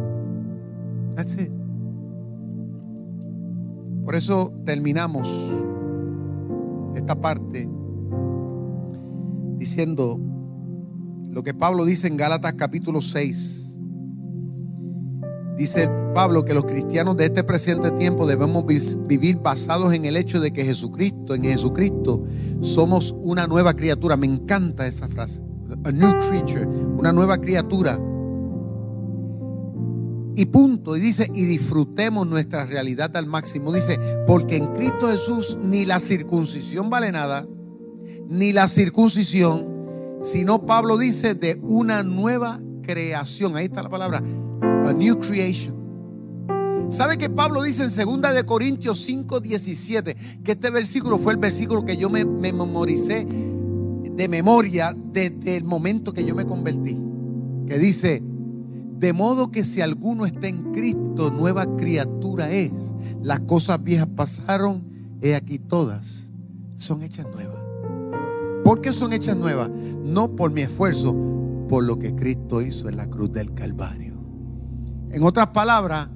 Por 4.05 4.15
eso 4.15 4.53
terminamos 4.65 5.29
esta 6.95 7.21
parte 7.21 7.69
diciendo 9.59 10.21
lo 11.29 11.43
que 11.43 11.55
Pablo 11.55 11.85
dice 11.85 12.07
en 12.07 12.17
Gálatas 12.17 12.55
capítulo 12.55 13.01
6. 13.01 13.66
Dice 15.57 15.89
Pablo 16.15 16.45
que 16.45 16.53
los 16.53 16.67
cristianos 16.67 17.17
de 17.17 17.25
este 17.27 17.43
presente 17.43 17.91
tiempo 17.93 18.27
debemos 18.27 18.65
vivir 19.07 19.39
basados 19.39 19.95
en 19.95 20.05
el 20.05 20.17
hecho 20.19 20.39
de 20.39 20.53
que 20.53 20.67
Jesucristo, 20.67 21.35
en 21.35 21.45
Jesucristo, 21.45 22.23
somos 22.61 23.17
una 23.23 23.47
nueva 23.47 23.73
criatura. 23.75 24.19
Me 24.19 24.27
encanta 24.27 24.87
esa 24.87 25.09
frase. 25.09 25.43
A 25.85 25.91
new 25.91 26.13
creature, 26.29 26.67
una 26.67 27.11
nueva 27.11 27.39
criatura. 27.39 27.99
Y 30.37 30.45
punto. 30.45 30.95
Y 30.95 31.01
dice, 31.01 31.31
y 31.33 31.47
disfrutemos 31.47 32.27
nuestra 32.27 32.67
realidad 32.67 33.17
al 33.17 33.25
máximo. 33.25 33.73
Dice, 33.73 33.99
porque 34.27 34.59
en 34.59 34.67
Cristo 34.75 35.09
Jesús 35.09 35.57
ni 35.63 35.87
la 35.87 36.01
circuncisión 36.01 36.91
vale 36.91 37.13
nada, 37.13 37.47
ni 38.29 38.53
la 38.53 38.69
circuncisión, 38.69 39.67
sino 40.21 40.67
Pablo 40.67 40.99
dice 40.99 41.35
de 41.35 41.59
una 41.63 42.03
nueva 42.03 42.61
creación. 42.83 43.57
Ahí 43.57 43.65
está 43.67 43.83
la 43.83 43.89
palabra 43.89 44.23
a 44.89 44.93
new 44.93 45.19
creation. 45.19 45.75
¿Sabe 46.89 47.19
que 47.19 47.29
Pablo 47.29 47.63
dice 47.63 47.83
en 47.83 48.21
2 48.21 48.35
de 48.35 48.45
Corintios 48.45 49.01
5, 49.01 49.41
17 49.41 50.17
que 50.45 50.53
este 50.53 50.71
versículo 50.71 51.19
fue 51.19 51.33
el 51.33 51.39
versículo 51.39 51.85
que 51.85 51.97
yo 51.97 52.09
me, 52.09 52.25
me 52.25 52.53
memoricé 52.53 53.27
de 53.27 54.29
memoria 54.29 54.95
desde 55.13 55.57
el 55.57 55.65
momento 55.65 56.13
que 56.13 56.25
yo 56.25 56.35
me 56.35 56.47
convertí? 56.47 56.97
Que 57.67 57.79
dice, 57.79 58.23
De 58.99 59.13
modo 59.13 59.51
que 59.51 59.65
si 59.65 59.81
alguno 59.81 60.27
está 60.27 60.49
en 60.49 60.73
Cristo, 60.73 61.31
nueva 61.31 61.67
criatura 61.77 62.53
es. 62.53 62.73
Las 63.23 63.41
cosas 63.41 63.83
viejas 63.83 64.09
pasaron, 64.15 64.85
he 65.21 65.35
aquí 65.35 65.59
todas 65.59 66.27
son 66.77 67.03
hechas 67.03 67.27
nuevas. 67.33 67.57
¿Por 68.65 68.81
qué 68.81 68.93
son 68.93 69.13
hechas 69.13 69.37
nuevas? 69.37 69.71
No 69.71 70.35
por 70.35 70.51
mi 70.51 70.63
esfuerzo, 70.63 71.15
por 71.69 71.85
lo 71.85 71.99
que 71.99 72.15
Cristo 72.15 72.63
hizo 72.63 72.89
en 72.89 72.97
la 72.97 73.09
cruz 73.09 73.33
del 73.33 73.55
Calvario. 73.55 74.16
En 75.17 75.25
otras 75.25 75.47
palabras, 75.47 76.09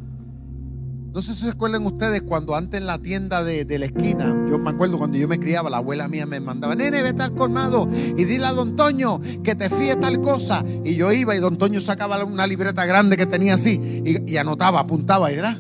no 1.15 1.23
sé 1.23 1.33
si 1.33 1.41
se 1.41 1.49
acuerdan 1.49 1.87
ustedes 1.87 2.21
cuando 2.21 2.55
antes 2.55 2.79
en 2.79 2.87
la 2.87 2.99
tienda 2.99 3.43
de, 3.43 3.79
la 3.79 3.87
esquina, 3.87 4.27
yo 4.47 4.59
me 4.59 4.69
acuerdo 4.69 4.99
cuando 4.99 5.17
yo 5.17 5.27
me 5.27 5.39
criaba, 5.39 5.71
la 5.71 5.79
abuela 5.79 6.07
mía 6.07 6.27
me 6.27 6.39
mandaba, 6.39 6.75
nene, 6.75 7.01
vete 7.01 7.23
al 7.23 7.35
colmado 7.35 7.89
y 7.91 8.23
dile 8.25 8.45
a 8.45 8.53
don 8.53 8.77
Toño 8.77 9.19
que 9.43 9.55
te 9.55 9.71
fíe 9.71 9.97
tal 9.97 10.21
cosa. 10.21 10.63
Y 10.85 10.97
yo 10.97 11.13
iba 11.13 11.35
y 11.35 11.39
don 11.39 11.57
Toño 11.57 11.81
sacaba 11.81 12.23
una 12.27 12.47
libreta 12.47 12.85
grande 12.85 13.17
que 13.17 13.25
tenía 13.25 13.55
así 13.55 14.03
y, 14.05 14.37
anotaba, 14.37 14.81
apuntaba, 14.81 15.29
¿verdad? 15.29 15.57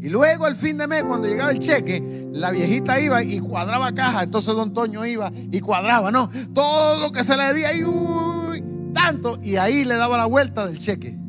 Y 0.00 0.08
luego 0.08 0.44
al 0.44 0.54
fin 0.54 0.78
de 0.78 0.86
mes, 0.86 1.02
cuando 1.02 1.26
llegaba 1.26 1.50
el 1.50 1.58
cheque, 1.58 2.28
la 2.32 2.52
viejita 2.52 3.00
iba 3.00 3.24
y 3.24 3.40
cuadraba 3.40 3.90
caja. 3.90 4.22
Entonces 4.22 4.54
don 4.54 4.72
Toño 4.72 5.04
iba 5.04 5.32
y 5.34 5.58
cuadraba, 5.58 6.12
¿no? 6.12 6.30
Todo 6.54 7.00
lo 7.00 7.10
que 7.10 7.24
se 7.24 7.36
le 7.36 7.42
debía 7.42 7.74
y 7.74 7.82
uy, 7.82 8.62
tanto. 8.94 9.36
Y 9.42 9.56
ahí 9.56 9.84
le 9.84 9.96
daba 9.96 10.16
la 10.16 10.26
vuelta 10.26 10.68
del 10.68 10.78
cheque. 10.78 11.21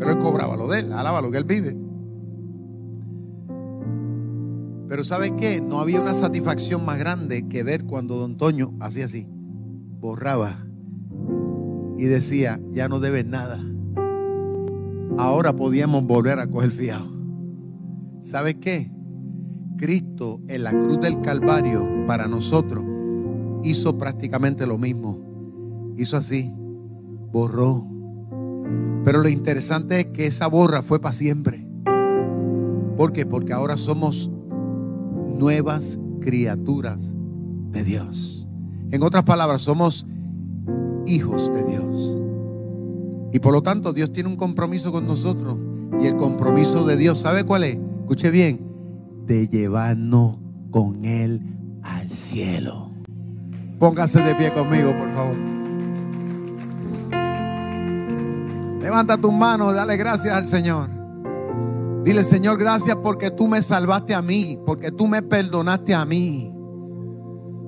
Pero 0.00 0.12
él 0.12 0.18
cobraba 0.18 0.56
lo 0.56 0.66
de 0.66 0.80
él, 0.80 0.92
alaba 0.94 1.20
lo 1.20 1.30
que 1.30 1.36
él 1.36 1.44
vive. 1.44 1.76
Pero 4.88 5.04
¿sabe 5.04 5.36
qué? 5.36 5.60
No 5.60 5.78
había 5.78 6.00
una 6.00 6.14
satisfacción 6.14 6.84
más 6.86 6.98
grande 6.98 7.46
que 7.48 7.62
ver 7.62 7.84
cuando 7.84 8.16
don 8.16 8.38
Toño 8.38 8.72
hacía 8.80 9.04
así, 9.04 9.28
borraba 10.00 10.66
y 11.98 12.06
decía, 12.06 12.58
ya 12.70 12.88
no 12.88 12.98
debes 12.98 13.26
nada. 13.26 13.60
Ahora 15.18 15.54
podíamos 15.54 16.06
volver 16.06 16.38
a 16.38 16.46
coger 16.46 16.70
fiado. 16.70 17.06
¿Sabe 18.22 18.58
qué? 18.58 18.90
Cristo 19.76 20.40
en 20.48 20.64
la 20.64 20.70
cruz 20.70 20.98
del 20.98 21.20
Calvario 21.20 21.86
para 22.06 22.26
nosotros 22.26 22.82
hizo 23.62 23.98
prácticamente 23.98 24.66
lo 24.66 24.78
mismo. 24.78 25.92
Hizo 25.98 26.16
así, 26.16 26.50
borró. 27.30 27.99
Pero 29.04 29.22
lo 29.22 29.28
interesante 29.28 30.00
es 30.00 30.06
que 30.06 30.26
esa 30.26 30.46
borra 30.46 30.82
fue 30.82 31.00
para 31.00 31.14
siempre. 31.14 31.66
¿Por 32.96 33.12
qué? 33.12 33.24
Porque 33.24 33.52
ahora 33.52 33.76
somos 33.76 34.30
nuevas 35.26 35.98
criaturas 36.20 37.14
de 37.72 37.84
Dios. 37.84 38.46
En 38.90 39.02
otras 39.02 39.24
palabras, 39.24 39.62
somos 39.62 40.06
hijos 41.06 41.50
de 41.52 41.64
Dios. 41.64 42.18
Y 43.32 43.38
por 43.38 43.52
lo 43.52 43.62
tanto, 43.62 43.92
Dios 43.92 44.12
tiene 44.12 44.28
un 44.28 44.36
compromiso 44.36 44.92
con 44.92 45.06
nosotros. 45.06 45.56
Y 46.00 46.06
el 46.06 46.16
compromiso 46.16 46.84
de 46.84 46.96
Dios, 46.96 47.20
¿sabe 47.20 47.44
cuál 47.44 47.64
es? 47.64 47.78
Escuche 48.00 48.30
bien, 48.30 48.60
de 49.26 49.48
llevarnos 49.48 50.38
con 50.70 51.04
Él 51.04 51.40
al 51.82 52.10
cielo. 52.10 52.90
Póngase 53.78 54.20
de 54.20 54.34
pie 54.34 54.52
conmigo, 54.52 54.90
por 54.98 55.08
favor. 55.14 55.59
Levanta 58.90 59.16
tus 59.16 59.32
manos, 59.32 59.72
dale 59.72 59.96
gracias 59.96 60.34
al 60.34 60.48
Señor. 60.48 60.90
Dile, 62.02 62.24
Señor, 62.24 62.58
gracias 62.58 62.96
porque 62.96 63.30
tú 63.30 63.46
me 63.46 63.62
salvaste 63.62 64.14
a 64.14 64.20
mí, 64.20 64.58
porque 64.66 64.90
tú 64.90 65.06
me 65.06 65.22
perdonaste 65.22 65.94
a 65.94 66.04
mí. 66.04 66.52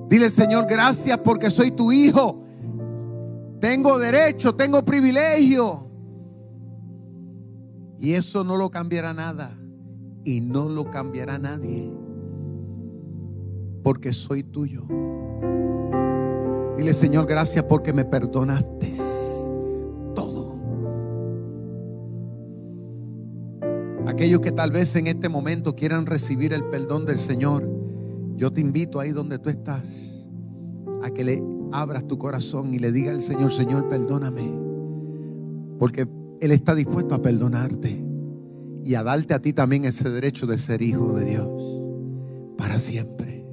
Dile, 0.09 0.29
Señor, 0.29 0.65
gracias 0.67 1.17
porque 1.19 1.49
soy 1.49 1.71
tu 1.71 1.93
hijo. 1.93 2.43
Tengo 3.61 3.99
derecho, 3.99 4.53
tengo 4.53 4.83
privilegio. 4.83 5.89
Y 7.99 8.15
eso 8.15 8.43
no 8.43 8.57
lo 8.57 8.69
cambiará 8.69 9.13
nada. 9.13 9.57
Y 10.25 10.41
no 10.41 10.67
lo 10.67 10.91
cambiará 10.91 11.37
nadie. 11.37 11.89
Porque 13.81 14.11
soy 14.11 14.43
tuyo. 14.43 14.81
Dile, 16.77 16.93
Señor, 16.93 17.27
gracias 17.27 17.63
porque 17.63 17.93
me 17.93 18.03
perdonaste. 18.03 19.22
Aquellos 24.13 24.41
que 24.41 24.51
tal 24.51 24.69
vez 24.69 24.95
en 24.95 25.07
este 25.07 25.27
momento 25.27 25.75
quieran 25.75 26.05
recibir 26.05 26.53
el 26.53 26.65
perdón 26.65 27.03
del 27.03 27.17
Señor, 27.17 27.67
yo 28.35 28.53
te 28.53 28.61
invito 28.61 28.99
ahí 28.99 29.11
donde 29.11 29.39
tú 29.39 29.49
estás 29.49 29.83
a 31.01 31.09
que 31.09 31.23
le 31.23 31.43
abras 31.71 32.05
tu 32.07 32.19
corazón 32.19 32.75
y 32.75 32.77
le 32.77 32.91
diga 32.91 33.11
al 33.11 33.23
Señor, 33.23 33.51
Señor, 33.51 33.87
perdóname. 33.89 34.55
Porque 35.79 36.07
Él 36.41 36.51
está 36.51 36.75
dispuesto 36.75 37.15
a 37.15 37.23
perdonarte 37.23 38.05
y 38.83 38.93
a 38.93 39.01
darte 39.01 39.33
a 39.33 39.41
ti 39.41 39.51
también 39.51 39.83
ese 39.83 40.07
derecho 40.11 40.45
de 40.45 40.59
ser 40.59 40.83
hijo 40.83 41.13
de 41.13 41.25
Dios 41.25 41.49
para 42.55 42.77
siempre. 42.77 43.47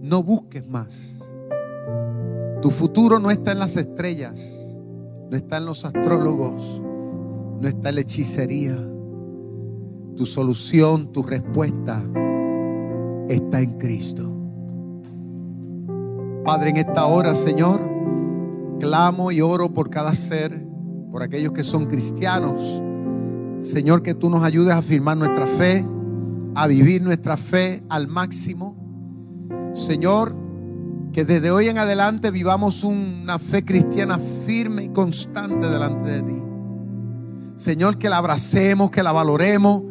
No 0.00 0.22
busques 0.22 0.64
más. 0.68 1.18
Tu 2.62 2.70
futuro 2.70 3.18
no 3.18 3.32
está 3.32 3.50
en 3.50 3.58
las 3.58 3.76
estrellas, 3.76 4.40
no 5.28 5.36
está 5.36 5.56
en 5.56 5.66
los 5.66 5.84
astrólogos, 5.84 6.80
no 7.62 7.68
está 7.68 7.92
la 7.92 8.00
hechicería. 8.00 8.76
Tu 10.16 10.26
solución, 10.26 11.12
tu 11.12 11.22
respuesta 11.22 12.04
está 13.28 13.60
en 13.60 13.78
Cristo. 13.78 14.36
Padre, 16.44 16.70
en 16.70 16.78
esta 16.78 17.06
hora, 17.06 17.36
Señor, 17.36 17.80
clamo 18.80 19.30
y 19.30 19.40
oro 19.40 19.72
por 19.72 19.90
cada 19.90 20.12
ser, 20.12 20.66
por 21.12 21.22
aquellos 21.22 21.52
que 21.52 21.62
son 21.62 21.86
cristianos. 21.86 22.82
Señor, 23.60 24.02
que 24.02 24.14
tú 24.14 24.28
nos 24.28 24.42
ayudes 24.42 24.74
a 24.74 24.78
afirmar 24.78 25.16
nuestra 25.16 25.46
fe, 25.46 25.86
a 26.56 26.66
vivir 26.66 27.00
nuestra 27.00 27.36
fe 27.36 27.84
al 27.88 28.08
máximo. 28.08 28.74
Señor, 29.72 30.34
que 31.12 31.24
desde 31.24 31.52
hoy 31.52 31.68
en 31.68 31.78
adelante 31.78 32.32
vivamos 32.32 32.82
una 32.82 33.38
fe 33.38 33.64
cristiana 33.64 34.18
firme 34.18 34.82
y 34.82 34.88
constante 34.88 35.68
delante 35.68 36.10
de 36.10 36.22
ti. 36.22 36.51
Señor, 37.62 37.96
que 37.96 38.08
la 38.08 38.18
abracemos, 38.18 38.90
que 38.90 39.02
la 39.02 39.12
valoremos 39.12 39.82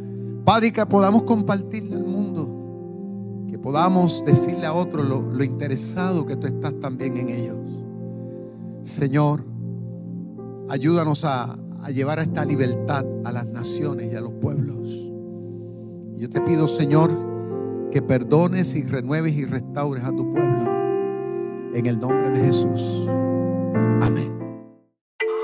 Padre, 0.45 0.73
que 0.73 0.85
podamos 0.85 1.23
compartirle 1.23 1.95
al 1.95 2.03
mundo, 2.03 3.45
que 3.49 3.59
podamos 3.59 4.23
decirle 4.25 4.65
a 4.65 4.73
otros 4.73 5.07
lo, 5.07 5.43
interesado 5.43 6.25
que 6.25 6.35
tú 6.35 6.47
estás 6.47 6.73
también 6.79 7.17
en 7.17 7.29
ellos. 7.29 7.57
Señor, 8.83 9.45
ayúdanos 10.67 11.23
a, 11.25 11.57
a 11.81 11.91
llevar 11.91 12.19
esta 12.19 12.43
libertad 12.43 13.05
a 13.23 13.31
las 13.31 13.45
naciones 13.45 14.11
y 14.11 14.15
a 14.15 14.21
los 14.21 14.33
pueblos. 14.33 14.89
Yo 16.17 16.29
te 16.29 16.41
pido, 16.41 16.67
Señor, 16.67 17.11
que 17.91 18.01
perdones 18.01 18.75
y 18.75 18.83
renueves 18.83 19.33
y 19.33 19.45
restaures 19.45 20.03
a 20.03 20.09
tu 20.09 20.31
pueblo. 20.33 21.71
En 21.73 21.85
el 21.85 21.99
nombre 21.99 22.31
de 22.31 22.45
Jesús. 22.47 23.07
Amén. 24.01 24.40